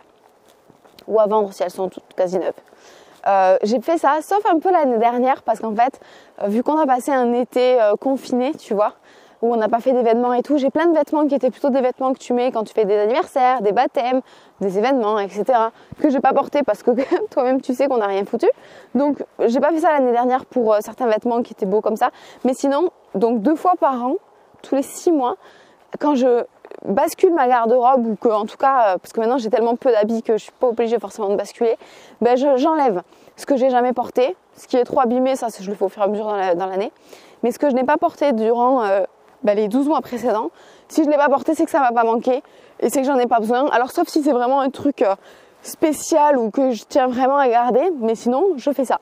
Ou 1.07 1.19
à 1.21 1.27
vendre 1.27 1.53
si 1.53 1.63
elles 1.63 1.71
sont 1.71 1.87
toutes 1.87 2.13
quasi 2.15 2.37
neuves. 2.37 3.59
J'ai 3.63 3.79
fait 3.81 3.97
ça, 3.97 4.19
sauf 4.21 4.45
un 4.49 4.59
peu 4.59 4.71
l'année 4.71 4.97
dernière, 4.97 5.43
parce 5.43 5.59
qu'en 5.59 5.73
fait, 5.73 5.99
vu 6.45 6.63
qu'on 6.63 6.77
a 6.77 6.85
passé 6.85 7.11
un 7.11 7.33
été 7.33 7.77
confiné, 7.99 8.53
tu 8.53 8.73
vois, 8.73 8.93
où 9.41 9.53
on 9.53 9.57
n'a 9.57 9.69
pas 9.69 9.79
fait 9.79 9.93
d'événements 9.93 10.33
et 10.33 10.41
tout. 10.41 10.57
J'ai 10.57 10.69
plein 10.69 10.87
de 10.87 10.97
vêtements 10.97 11.27
qui 11.27 11.35
étaient 11.35 11.51
plutôt 11.51 11.69
des 11.69 11.81
vêtements 11.81 12.13
que 12.13 12.19
tu 12.19 12.33
mets 12.33 12.51
quand 12.51 12.63
tu 12.63 12.73
fais 12.73 12.85
des 12.85 12.97
anniversaires, 12.97 13.61
des 13.61 13.71
baptêmes, 13.71 14.21
des 14.61 14.77
événements, 14.77 15.19
etc. 15.19 15.45
que 15.99 16.09
j'ai 16.09 16.19
pas 16.19 16.33
porté 16.33 16.63
parce 16.63 16.83
que 16.83 16.91
toi-même 17.29 17.61
tu 17.61 17.73
sais 17.73 17.87
qu'on 17.87 17.97
n'a 17.97 18.07
rien 18.07 18.25
foutu. 18.25 18.47
Donc 18.95 19.23
j'ai 19.45 19.59
pas 19.59 19.71
fait 19.71 19.79
ça 19.79 19.91
l'année 19.91 20.11
dernière 20.11 20.45
pour 20.45 20.73
euh, 20.73 20.79
certains 20.81 21.07
vêtements 21.07 21.41
qui 21.43 21.53
étaient 21.53 21.65
beaux 21.65 21.81
comme 21.81 21.97
ça. 21.97 22.11
Mais 22.43 22.53
sinon, 22.53 22.89
donc 23.15 23.41
deux 23.41 23.55
fois 23.55 23.73
par 23.79 24.03
an, 24.03 24.15
tous 24.61 24.75
les 24.75 24.83
six 24.83 25.11
mois, 25.11 25.37
quand 25.99 26.15
je 26.15 26.43
bascule 26.85 27.33
ma 27.33 27.47
garde-robe 27.47 28.05
ou 28.05 28.15
que 28.15 28.27
en 28.27 28.45
tout 28.45 28.57
cas 28.57 28.93
euh, 28.93 28.97
parce 28.97 29.13
que 29.13 29.19
maintenant 29.19 29.37
j'ai 29.37 29.49
tellement 29.49 29.75
peu 29.75 29.91
d'habits 29.91 30.21
que 30.21 30.33
je 30.33 30.43
suis 30.43 30.51
pas 30.51 30.67
obligée 30.67 30.99
forcément 30.99 31.29
de 31.29 31.35
basculer, 31.35 31.75
ben 32.21 32.35
j'enlève 32.35 33.03
ce 33.35 33.45
que 33.45 33.55
j'ai 33.55 33.69
jamais 33.69 33.93
porté, 33.93 34.35
ce 34.55 34.67
qui 34.67 34.77
est 34.77 34.83
trop 34.83 34.99
abîmé, 34.99 35.35
ça 35.35 35.47
je 35.59 35.69
le 35.69 35.75
fais 35.75 35.85
au 35.85 35.89
fur 35.89 36.01
et 36.01 36.05
à 36.05 36.07
mesure 36.07 36.25
dans 36.55 36.65
l'année. 36.65 36.91
Mais 37.43 37.51
ce 37.51 37.59
que 37.59 37.69
je 37.69 37.75
n'ai 37.75 37.83
pas 37.83 37.97
porté 37.97 38.33
durant 38.33 38.83
euh, 38.83 39.03
bah, 39.43 39.53
les 39.53 39.67
12 39.67 39.87
mois 39.87 40.01
précédents. 40.01 40.51
Si 40.87 41.03
je 41.03 41.07
ne 41.07 41.11
l'ai 41.11 41.17
pas 41.17 41.29
porté, 41.29 41.53
c'est 41.55 41.65
que 41.65 41.71
ça 41.71 41.79
m'a 41.79 41.91
pas 41.91 42.03
manqué 42.03 42.41
et 42.79 42.89
c'est 42.89 43.01
que 43.01 43.07
j'en 43.07 43.17
ai 43.17 43.27
pas 43.27 43.39
besoin. 43.39 43.67
Alors 43.69 43.91
sauf 43.91 44.07
si 44.07 44.23
c'est 44.23 44.31
vraiment 44.31 44.61
un 44.61 44.69
truc 44.69 45.01
euh, 45.01 45.15
spécial 45.61 46.37
ou 46.37 46.49
que 46.49 46.71
je 46.71 46.83
tiens 46.87 47.07
vraiment 47.07 47.37
à 47.37 47.47
garder, 47.47 47.91
mais 47.99 48.15
sinon 48.15 48.53
je 48.57 48.71
fais 48.71 48.85
ça. 48.85 48.99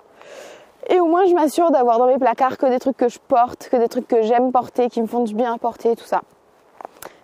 Et 0.90 1.00
au 1.00 1.06
moins 1.06 1.26
je 1.26 1.34
m'assure 1.34 1.72
d'avoir 1.72 1.98
dans 1.98 2.08
mes 2.08 2.18
placards 2.18 2.58
que 2.58 2.66
des 2.66 2.80
trucs 2.80 2.98
que 2.98 3.10
je 3.10 3.20
porte, 3.20 3.70
que 3.70 3.78
des 3.78 3.88
trucs 3.88 4.08
que 4.08 4.22
j'aime 4.22 4.52
porter, 4.52 4.90
qui 4.90 5.02
me 5.02 5.08
font 5.08 5.24
du 5.24 5.36
bien 5.36 5.54
à 5.54 5.58
porter, 5.58 5.96
tout 5.96 6.06
ça. 6.06 6.22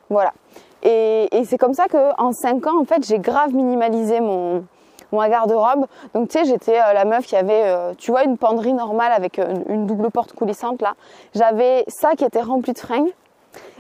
Voilà. 0.09 0.33
Et, 0.83 1.29
c'est 1.45 1.57
comme 1.57 1.73
ça 1.73 1.87
qu'en 1.87 2.31
5 2.31 2.67
ans, 2.67 2.81
en 2.81 2.85
fait, 2.85 3.05
j'ai 3.05 3.19
grave 3.19 3.53
minimalisé 3.53 4.19
mon, 4.19 4.63
mon 5.11 5.27
garde-robe. 5.27 5.85
Donc 6.13 6.29
tu 6.29 6.39
sais, 6.39 6.45
j'étais 6.45 6.79
euh, 6.79 6.93
la 6.93 7.05
meuf 7.05 7.25
qui 7.25 7.35
avait, 7.35 7.63
euh, 7.65 7.93
tu 7.97 8.11
vois, 8.11 8.23
une 8.23 8.37
penderie 8.37 8.73
normale 8.73 9.11
avec 9.11 9.39
euh, 9.39 9.53
une, 9.67 9.85
double 9.85 10.09
porte 10.11 10.33
coulissante 10.33 10.81
là. 10.81 10.93
J'avais 11.33 11.83
ça 11.87 12.15
qui 12.15 12.23
était 12.23 12.41
rempli 12.41 12.73
de 12.73 12.79
fringues. 12.79 13.13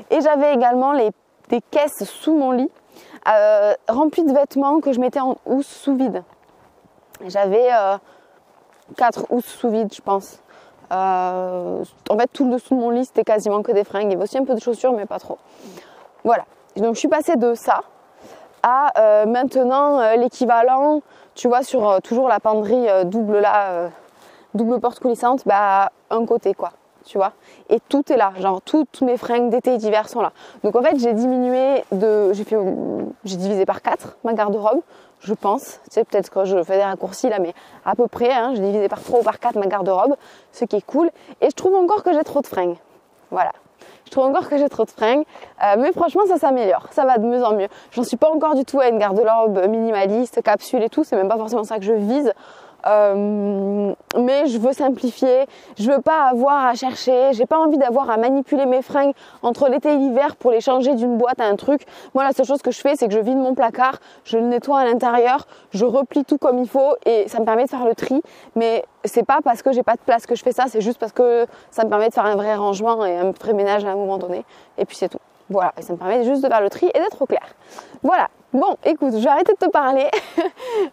Et 0.09 0.19
j'avais 0.21 0.53
également 0.53 0.91
les, 0.91 1.11
des 1.49 1.61
caisses 1.61 2.03
sous 2.03 2.35
mon 2.35 2.51
lit 2.51 2.69
remplies 3.87 4.23
de 4.23 4.33
vêtements 4.33 4.79
que 4.79 4.91
je 4.93 4.99
mettais 4.99 5.19
en 5.19 5.37
housse 5.45 5.67
sous 5.67 5.95
vide. 5.95 6.23
J'avais 7.27 7.69
quatre 8.97 9.27
housses 9.29 9.45
sous 9.45 9.69
vide, 9.69 9.93
je 9.93 10.01
pense. 10.01 10.39
en 10.89 11.83
fait, 12.17 12.27
tout 12.33 12.45
le 12.45 12.53
dessous 12.53 12.75
de 12.75 12.79
mon 12.79 12.89
lit, 12.89 13.05
c'était 13.05 13.23
quasiment 13.23 13.61
que 13.61 13.71
des 13.71 13.83
fringues. 13.83 14.07
Il 14.07 14.13
y 14.13 14.15
avait 14.15 14.23
aussi 14.23 14.39
un 14.39 14.43
peu 14.43 14.55
de 14.55 14.59
chaussures, 14.59 14.91
mais 14.91 15.05
pas 15.05 15.19
trop. 15.19 15.37
Voilà. 16.23 16.45
Donc, 16.77 16.95
je 16.95 16.99
suis 16.99 17.07
passée 17.07 17.35
de 17.35 17.53
ça 17.53 17.81
à 18.63 19.25
maintenant 19.27 20.15
l'équivalent 20.15 21.01
tu 21.35 21.47
vois, 21.47 21.63
sur 21.63 21.89
euh, 21.89 21.99
toujours 21.99 22.27
la 22.27 22.39
penderie 22.39 22.89
euh, 22.89 23.03
double 23.03 23.39
là, 23.39 23.71
euh, 23.71 23.89
double 24.53 24.79
porte 24.79 24.99
coulissante, 24.99 25.43
bah 25.45 25.91
un 26.09 26.25
côté 26.25 26.53
quoi, 26.53 26.71
tu 27.05 27.17
vois? 27.17 27.33
Et 27.69 27.79
tout 27.79 28.11
est 28.11 28.17
là, 28.17 28.33
genre 28.39 28.61
toutes 28.61 29.01
mes 29.01 29.17
fringues 29.17 29.49
d'été 29.49 29.75
et 29.75 29.77
d'hiver 29.77 30.09
sont 30.09 30.21
là. 30.21 30.33
Donc 30.63 30.75
en 30.75 30.81
fait, 30.81 30.97
j'ai 30.99 31.13
diminué 31.13 31.83
de, 31.91 32.33
j'ai 32.33 32.43
fait, 32.43 32.57
j'ai 33.23 33.37
divisé 33.37 33.65
par 33.65 33.81
4 33.81 34.17
ma 34.23 34.33
garde-robe, 34.33 34.81
je 35.19 35.33
pense. 35.33 35.79
Tu 35.85 35.91
sais, 35.91 36.03
peut-être 36.03 36.29
que 36.29 36.45
je 36.45 36.61
fais 36.63 36.77
des 36.77 36.83
raccourcis 36.83 37.29
là, 37.29 37.39
mais 37.39 37.53
à 37.85 37.95
peu 37.95 38.07
près, 38.07 38.31
hein, 38.31 38.53
j'ai 38.55 38.61
divisé 38.61 38.89
par 38.89 39.01
3 39.01 39.19
ou 39.21 39.23
par 39.23 39.39
4 39.39 39.55
ma 39.57 39.67
garde-robe, 39.67 40.15
ce 40.51 40.65
qui 40.65 40.75
est 40.75 40.85
cool. 40.85 41.09
Et 41.39 41.49
je 41.49 41.55
trouve 41.55 41.75
encore 41.75 42.03
que 42.03 42.13
j'ai 42.13 42.23
trop 42.23 42.41
de 42.41 42.47
fringues. 42.47 42.77
Voilà. 43.29 43.53
Je 44.05 44.11
trouve 44.11 44.25
encore 44.25 44.49
que 44.49 44.57
j'ai 44.57 44.69
trop 44.69 44.85
de 44.85 44.89
fringues, 44.89 45.23
euh, 45.63 45.75
mais 45.77 45.91
franchement 45.93 46.23
ça 46.27 46.37
s'améliore, 46.37 46.87
ça 46.91 47.05
va 47.05 47.17
de 47.17 47.25
mieux 47.25 47.43
en 47.43 47.55
mieux. 47.55 47.67
J'en 47.91 48.03
suis 48.03 48.17
pas 48.17 48.29
encore 48.29 48.55
du 48.55 48.65
tout 48.65 48.79
à 48.79 48.89
une 48.89 48.97
garde-robe 48.97 49.67
minimaliste, 49.67 50.41
capsule 50.41 50.83
et 50.83 50.89
tout, 50.89 51.03
c'est 51.03 51.15
même 51.15 51.29
pas 51.29 51.37
forcément 51.37 51.63
ça 51.63 51.77
que 51.77 51.85
je 51.85 51.93
vise. 51.93 52.33
Euh, 52.87 53.93
mais 54.17 54.47
je 54.47 54.57
veux 54.57 54.73
simplifier, 54.73 55.45
je 55.77 55.91
veux 55.91 56.01
pas 56.01 56.29
avoir 56.29 56.65
à 56.65 56.73
chercher, 56.73 57.31
j'ai 57.33 57.45
pas 57.45 57.59
envie 57.59 57.77
d'avoir 57.77 58.09
à 58.09 58.17
manipuler 58.17 58.65
mes 58.65 58.81
fringues 58.81 59.13
entre 59.43 59.69
l'été 59.69 59.93
et 59.93 59.97
l'hiver 59.97 60.35
pour 60.35 60.51
les 60.51 60.61
changer 60.61 60.95
d'une 60.95 61.17
boîte 61.17 61.39
à 61.39 61.45
un 61.45 61.55
truc. 61.55 61.85
Moi 62.13 62.23
la 62.23 62.31
seule 62.31 62.45
chose 62.45 62.61
que 62.61 62.71
je 62.71 62.79
fais 62.79 62.95
c'est 62.95 63.07
que 63.07 63.13
je 63.13 63.19
vide 63.19 63.37
mon 63.37 63.53
placard, 63.53 63.99
je 64.23 64.37
le 64.37 64.45
nettoie 64.45 64.79
à 64.79 64.85
l'intérieur, 64.85 65.47
je 65.71 65.85
replie 65.85 66.25
tout 66.25 66.37
comme 66.37 66.57
il 66.59 66.67
faut 66.67 66.95
et 67.05 67.27
ça 67.27 67.39
me 67.39 67.45
permet 67.45 67.65
de 67.65 67.69
faire 67.69 67.85
le 67.85 67.95
tri. 67.95 68.21
Mais 68.55 68.83
c'est 69.05 69.25
pas 69.25 69.39
parce 69.43 69.61
que 69.61 69.71
j'ai 69.71 69.83
pas 69.83 69.95
de 69.95 70.01
place 70.05 70.25
que 70.25 70.35
je 70.35 70.43
fais 70.43 70.51
ça, 70.51 70.65
c'est 70.67 70.81
juste 70.81 70.99
parce 70.99 71.11
que 71.11 71.45
ça 71.69 71.83
me 71.83 71.89
permet 71.89 72.09
de 72.09 72.13
faire 72.13 72.25
un 72.25 72.35
vrai 72.35 72.55
rangement 72.55 73.05
et 73.05 73.15
un 73.17 73.31
vrai 73.31 73.53
ménage 73.53 73.85
à 73.85 73.89
un 73.89 73.95
moment 73.95 74.17
donné. 74.17 74.43
Et 74.77 74.85
puis 74.85 74.95
c'est 74.97 75.09
tout. 75.09 75.19
Voilà, 75.49 75.73
et 75.77 75.81
ça 75.81 75.93
me 75.93 75.97
permet 75.97 76.23
juste 76.23 76.43
de 76.43 76.47
faire 76.47 76.61
le 76.61 76.69
tri 76.69 76.89
et 76.93 76.99
d'être 76.99 77.21
au 77.21 77.25
clair. 77.25 77.43
Voilà, 78.03 78.29
Bon, 78.53 78.75
écoute, 78.83 79.13
je 79.13 79.23
vais 79.23 79.29
arrêter 79.29 79.53
de 79.53 79.65
te 79.65 79.71
parler. 79.71 80.07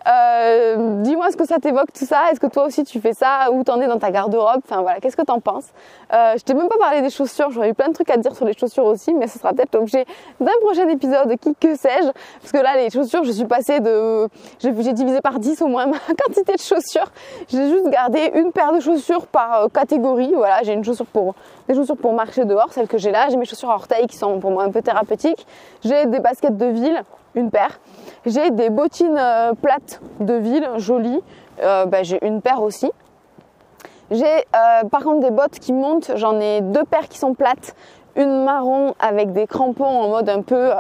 euh, 0.09 1.03
Dis-moi 1.03 1.33
ce 1.33 1.37
que 1.37 1.45
ça 1.45 1.59
t'évoque 1.59 1.93
tout 1.93 2.05
ça? 2.05 2.31
Est-ce 2.31 2.39
que 2.39 2.47
toi 2.47 2.65
aussi 2.65 2.85
tu 2.85 3.01
fais 3.01 3.13
ça? 3.13 3.51
Où 3.51 3.65
t'en 3.65 3.81
es 3.81 3.89
dans 3.89 3.99
ta 3.99 4.13
garde-robe? 4.13 4.61
Enfin 4.65 4.81
voilà, 4.83 5.01
qu'est-ce 5.01 5.17
que 5.17 5.23
t'en 5.23 5.41
penses? 5.41 5.65
Euh, 6.13 6.35
Je 6.39 6.45
t'ai 6.45 6.55
même 6.55 6.69
pas 6.69 6.79
parlé 6.79 7.03
des 7.03 7.11
chaussures. 7.11 7.51
J'aurais 7.51 7.71
eu 7.71 7.75
plein 7.75 7.89
de 7.89 7.95
trucs 7.95 8.11
à 8.11 8.15
te 8.15 8.21
dire 8.21 8.37
sur 8.37 8.45
les 8.45 8.57
chaussures 8.57 8.85
aussi, 8.85 9.13
mais 9.13 9.27
ce 9.27 9.41
sera 9.41 9.53
peut-être 9.53 9.75
l'objet 9.75 10.07
d'un 10.41 10.53
prochain 10.61 10.87
épisode. 10.89 11.35
Qui 11.41 11.53
que 11.57 11.75
sais-je? 11.75 12.11
Parce 12.41 12.53
que 12.53 12.59
là, 12.59 12.77
les 12.77 12.91
chaussures, 12.91 13.25
je 13.25 13.33
suis 13.33 13.47
passée 13.47 13.81
de, 13.81 14.29
j'ai 14.61 14.71
divisé 14.93 15.21
par 15.21 15.41
10 15.41 15.61
au 15.63 15.67
moins 15.67 15.87
ma 15.87 15.99
quantité 16.25 16.53
de 16.53 16.61
chaussures. 16.61 17.11
J'ai 17.49 17.71
juste 17.71 17.89
gardé 17.89 18.31
une 18.37 18.53
paire 18.53 18.73
de 18.73 18.79
chaussures 18.79 19.27
par 19.27 19.65
euh, 19.65 19.69
catégorie. 19.69 20.33
Voilà, 20.33 20.63
j'ai 20.63 20.75
une 20.75 20.85
chaussure 20.85 21.07
pour 21.07 21.35
des 21.67 21.75
chaussures 21.75 21.97
pour 21.97 22.13
marcher 22.13 22.45
dehors, 22.45 22.73
celles 22.73 22.87
que 22.87 22.99
j'ai 22.99 23.11
là. 23.11 23.27
J'ai 23.31 23.37
mes 23.37 23.47
chaussures 23.47 23.71
à 23.73 23.75
orteils 23.75 24.07
qui 24.07 24.17
sont 24.17 24.39
pour 24.39 24.53
moi 24.53 24.63
un 24.63 24.71
peu 24.71 24.81
thérapeutiques. 24.81 25.45
J'ai 25.83 26.07
des 26.07 26.21
baskets 26.21 26.57
de 26.57 26.67
ville 26.67 27.03
une 27.39 27.51
paire. 27.51 27.81
J'ai 28.27 28.51
des 28.51 28.69
bottines 28.69 29.17
euh, 29.19 29.55
plates 29.55 30.01
de 30.21 30.35
ville, 30.35 30.69
jolies. 30.77 31.21
Euh, 31.63 31.87
bah, 31.87 32.03
j'ai 32.03 32.25
une 32.27 32.43
paire 32.43 32.63
aussi. 32.63 32.91
J'ai 34.11 34.25
euh, 34.25 34.89
par 34.91 35.03
contre 35.03 35.21
des 35.21 35.31
bottes 35.31 35.59
qui 35.59 35.73
montent. 35.73 36.13
J'en 36.17 36.41
ai 36.41 36.61
deux 36.61 36.85
paires 36.85 37.09
qui 37.09 37.19
sont 37.19 37.35
plates. 37.35 37.75
Une 38.17 38.45
marron 38.45 38.95
avec 38.99 39.33
des 39.33 39.47
crampons 39.47 39.85
en 39.85 40.09
mode 40.09 40.29
un 40.29 40.43
peu, 40.43 40.73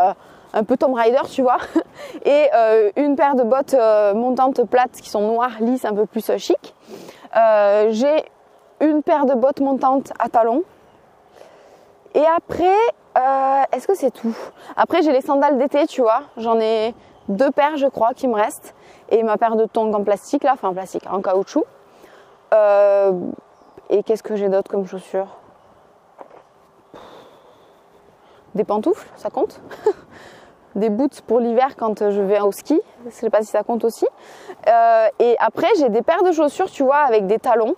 un 0.53 0.64
peu 0.64 0.77
Tomb 0.77 0.94
Raider, 0.94 1.21
tu 1.31 1.42
vois. 1.42 1.59
Et 2.25 2.49
une 2.97 3.14
paire 3.14 3.37
de 3.37 3.44
bottes 3.44 3.77
montantes 4.16 4.64
plates 4.64 5.01
qui 5.01 5.09
sont 5.09 5.21
noires, 5.21 5.53
lisses, 5.61 5.85
un 5.85 5.94
peu 5.94 6.05
plus 6.05 6.33
chic. 6.38 6.75
j'ai 7.90 8.25
une 8.81 9.05
paire 9.05 9.25
de 9.27 9.35
bottes 9.35 9.61
montantes 9.61 10.12
à 10.18 10.29
talons. 10.29 10.64
Et 12.18 12.26
après, 12.26 12.76
euh, 13.16 13.62
est-ce 13.70 13.87
que 13.87 13.94
c'est 13.94 14.11
tout? 14.11 14.37
Après, 14.74 15.02
j'ai 15.02 15.12
les 15.12 15.20
sandales 15.20 15.57
d'été, 15.57 15.87
tu 15.87 16.00
vois. 16.00 16.22
J'en 16.37 16.59
ai 16.59 16.92
deux 17.28 17.52
paires, 17.52 17.76
je 17.76 17.87
crois, 17.87 18.12
qui 18.12 18.26
me 18.26 18.35
restent. 18.35 18.74
Et 19.11 19.22
ma 19.22 19.37
paire 19.37 19.54
de 19.54 19.66
tongs 19.66 19.92
en 19.94 20.02
plastique, 20.02 20.42
là, 20.42 20.54
enfin 20.54 20.70
en 20.70 20.72
plastique, 20.72 21.04
en 21.09 21.22
caoutchouc. 21.22 21.64
Euh, 22.52 23.12
et 23.88 24.02
qu'est-ce 24.02 24.24
que 24.24 24.35
j'ai 24.35 24.48
d'autre 24.48 24.68
comme 24.68 24.85
chaussures? 24.85 25.28
Des 28.57 28.64
pantoufles, 28.64 29.09
ça 29.14 29.31
compte 29.31 29.61
Des 30.74 30.90
boots 30.90 31.20
pour 31.20 31.38
l'hiver 31.38 31.76
quand 31.76 32.11
je 32.11 32.20
vais 32.20 32.40
au 32.40 32.50
ski, 32.50 32.81
je 33.04 33.11
sais 33.11 33.31
pas 33.31 33.42
si 33.42 33.48
ça 33.48 33.62
compte 33.62 33.85
aussi. 33.85 34.07
Euh, 34.66 35.07
et 35.20 35.37
après, 35.38 35.68
j'ai 35.78 35.88
des 35.88 36.02
paires 36.02 36.24
de 36.24 36.33
chaussures, 36.33 36.70
tu 36.70 36.83
vois, 36.83 36.98
avec 36.98 37.28
des 37.28 37.38
talons 37.38 37.76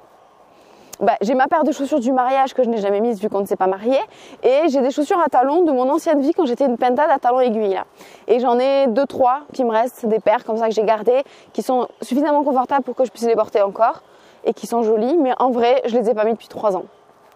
bah, 1.01 1.17
j'ai 1.21 1.35
ma 1.35 1.47
paire 1.47 1.65
de 1.65 1.73
chaussures 1.73 2.01
du 2.01 2.13
mariage 2.13 2.55
que 2.55 2.63
je 2.63 2.69
n'ai 2.69 2.79
jamais 2.79 3.01
mise 3.01 3.21
vu 3.21 3.29
qu'on 3.29 3.41
ne 3.41 3.47
s'est 3.47 3.57
pas 3.57 3.67
marié. 3.67 3.99
Et 4.43 4.69
j'ai 4.69 4.81
des 4.81 4.91
chaussures 4.91 5.21
à 5.21 5.29
talons 5.29 5.65
de 5.65 5.73
mon 5.73 5.89
ancienne 5.89 6.21
vie 6.21 6.33
quand 6.33 6.47
j'étais 6.47 6.67
une 6.67 6.77
pentade 6.77 7.11
à 7.11 7.19
talons 7.19 7.41
aiguilles. 7.41 7.75
Là. 7.75 7.85
Et 8.29 8.39
j'en 8.39 8.59
ai 8.59 8.87
deux, 8.89 9.07
trois 9.07 9.41
qui 9.53 9.65
me 9.65 9.71
restent, 9.71 10.07
des 10.07 10.21
paires 10.21 10.45
comme 10.45 10.57
ça 10.57 10.69
que 10.69 10.75
j'ai 10.75 10.85
gardées, 10.85 11.23
qui 11.53 11.63
sont 11.63 11.89
suffisamment 12.03 12.45
confortables 12.45 12.85
pour 12.85 12.95
que 12.95 13.05
je 13.05 13.11
puisse 13.11 13.27
les 13.27 13.37
porter 13.37 13.63
encore 13.63 14.03
et 14.45 14.53
qui 14.53 14.67
sont 14.67 14.83
jolies. 14.83 15.17
Mais 15.17 15.33
en 15.39 15.51
vrai, 15.51 15.83
je 15.87 15.97
les 15.97 16.11
ai 16.11 16.15
pas 16.15 16.25
mis 16.25 16.33
depuis 16.33 16.49
trois 16.49 16.77
ans. 16.77 16.85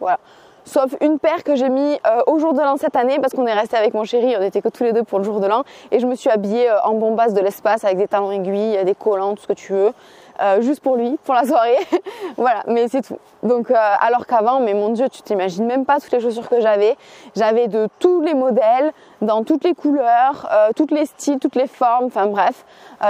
Voilà. 0.00 0.18
Sauf 0.66 0.94
une 1.02 1.18
paire 1.18 1.44
que 1.44 1.56
j'ai 1.56 1.68
mis 1.68 1.98
euh, 2.06 2.22
au 2.26 2.38
jour 2.38 2.54
de 2.54 2.60
l'an 2.60 2.78
cette 2.78 2.96
année 2.96 3.18
parce 3.20 3.34
qu'on 3.34 3.46
est 3.46 3.52
resté 3.52 3.76
avec 3.76 3.92
mon 3.92 4.04
chéri, 4.04 4.34
on 4.38 4.42
était 4.42 4.62
que 4.62 4.70
tous 4.70 4.82
les 4.82 4.94
deux 4.94 5.02
pour 5.02 5.18
le 5.18 5.24
jour 5.24 5.38
de 5.38 5.46
l'an 5.46 5.62
et 5.90 6.00
je 6.00 6.06
me 6.06 6.14
suis 6.14 6.30
habillée 6.30 6.70
euh, 6.70 6.80
en 6.84 6.94
bombasse 6.94 7.34
de 7.34 7.40
l'espace 7.42 7.84
avec 7.84 7.98
des 7.98 8.08
talons 8.08 8.30
aiguilles, 8.30 8.82
des 8.82 8.94
collants, 8.94 9.34
tout 9.34 9.42
ce 9.42 9.46
que 9.46 9.52
tu 9.52 9.74
veux. 9.74 9.92
Euh, 10.40 10.60
juste 10.62 10.80
pour 10.80 10.96
lui, 10.96 11.16
pour 11.24 11.34
la 11.34 11.44
soirée. 11.44 11.76
voilà, 12.36 12.64
mais 12.66 12.88
c'est 12.88 13.02
tout. 13.02 13.18
Donc, 13.44 13.70
euh, 13.70 13.74
alors 14.00 14.26
qu'avant, 14.26 14.58
mais 14.58 14.74
mon 14.74 14.88
Dieu, 14.88 15.08
tu 15.08 15.22
t'imagines 15.22 15.64
même 15.64 15.84
pas 15.84 16.00
toutes 16.00 16.10
les 16.10 16.20
chaussures 16.20 16.48
que 16.48 16.60
j'avais. 16.60 16.96
J'avais 17.36 17.68
de 17.68 17.88
tous 18.00 18.20
les 18.20 18.34
modèles, 18.34 18.92
dans 19.22 19.44
toutes 19.44 19.62
les 19.62 19.74
couleurs, 19.74 20.48
euh, 20.52 20.70
toutes 20.74 20.90
les 20.90 21.06
styles, 21.06 21.38
toutes 21.38 21.54
les 21.54 21.68
formes, 21.68 22.06
enfin 22.06 22.26
bref, 22.26 22.64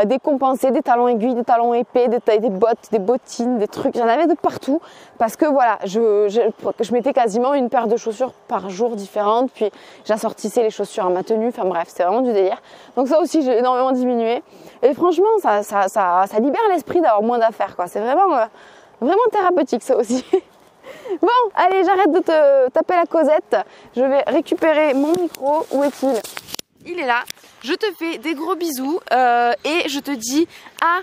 des 0.04 0.18
compensés, 0.18 0.70
des 0.70 0.82
talons 0.82 1.08
aiguilles, 1.08 1.34
des 1.34 1.44
talons 1.44 1.72
épais, 1.72 2.08
des, 2.08 2.38
des 2.38 2.50
bottes, 2.50 2.90
des 2.90 2.98
bottines, 2.98 3.58
des 3.58 3.68
trucs. 3.68 3.96
J'en 3.96 4.08
avais 4.08 4.26
de 4.26 4.34
partout 4.34 4.80
parce 5.18 5.36
que 5.36 5.46
voilà, 5.46 5.78
je, 5.84 6.28
je, 6.28 6.40
je 6.80 6.92
mettais 6.92 7.12
quasiment 7.12 7.54
une 7.54 7.70
paire 7.70 7.86
de 7.86 7.96
chaussures 7.96 8.32
par 8.48 8.70
jour 8.70 8.96
différentes, 8.96 9.50
puis 9.52 9.70
j'assortissais 10.04 10.62
les 10.62 10.70
chaussures 10.70 11.06
à 11.06 11.10
ma 11.10 11.22
tenue. 11.22 11.48
Enfin 11.48 11.64
bref, 11.64 11.86
c'est 11.88 12.02
vraiment 12.02 12.22
du 12.22 12.32
délire. 12.32 12.60
Donc 12.96 13.08
ça 13.08 13.20
aussi, 13.20 13.42
j'ai 13.42 13.58
énormément 13.58 13.92
diminué. 13.92 14.42
Et 14.82 14.92
franchement, 14.94 15.24
ça, 15.40 15.62
ça, 15.62 15.88
ça, 15.88 16.24
ça 16.28 16.38
libère 16.40 16.60
l'esprit 16.68 17.00
d'avoir 17.00 17.13
moins 17.22 17.38
d'affaires, 17.38 17.76
quoi. 17.76 17.86
C'est 17.86 18.00
vraiment, 18.00 18.34
euh, 18.36 18.46
vraiment 19.00 19.22
thérapeutique, 19.30 19.82
ça 19.82 19.96
aussi. 19.96 20.24
bon, 21.20 21.28
allez, 21.54 21.84
j'arrête 21.84 22.12
de 22.12 22.20
te 22.20 22.70
taper 22.70 22.94
la 22.94 23.06
causette. 23.06 23.56
Je 23.96 24.02
vais 24.02 24.22
récupérer 24.26 24.94
mon 24.94 25.12
micro. 25.12 25.66
Où 25.72 25.82
est-il? 25.84 26.20
Il 26.86 27.00
est 27.00 27.06
là. 27.06 27.24
Je 27.62 27.72
te 27.72 27.86
fais 27.98 28.18
des 28.18 28.34
gros 28.34 28.56
bisous 28.56 29.00
euh, 29.12 29.52
et 29.64 29.88
je 29.88 30.00
te 30.00 30.10
dis 30.10 30.46
à 30.82 31.00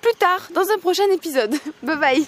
plus 0.00 0.14
tard 0.14 0.48
dans 0.52 0.68
un 0.70 0.78
prochain 0.78 1.10
épisode. 1.12 1.54
bye 1.82 1.96
bye 1.96 2.26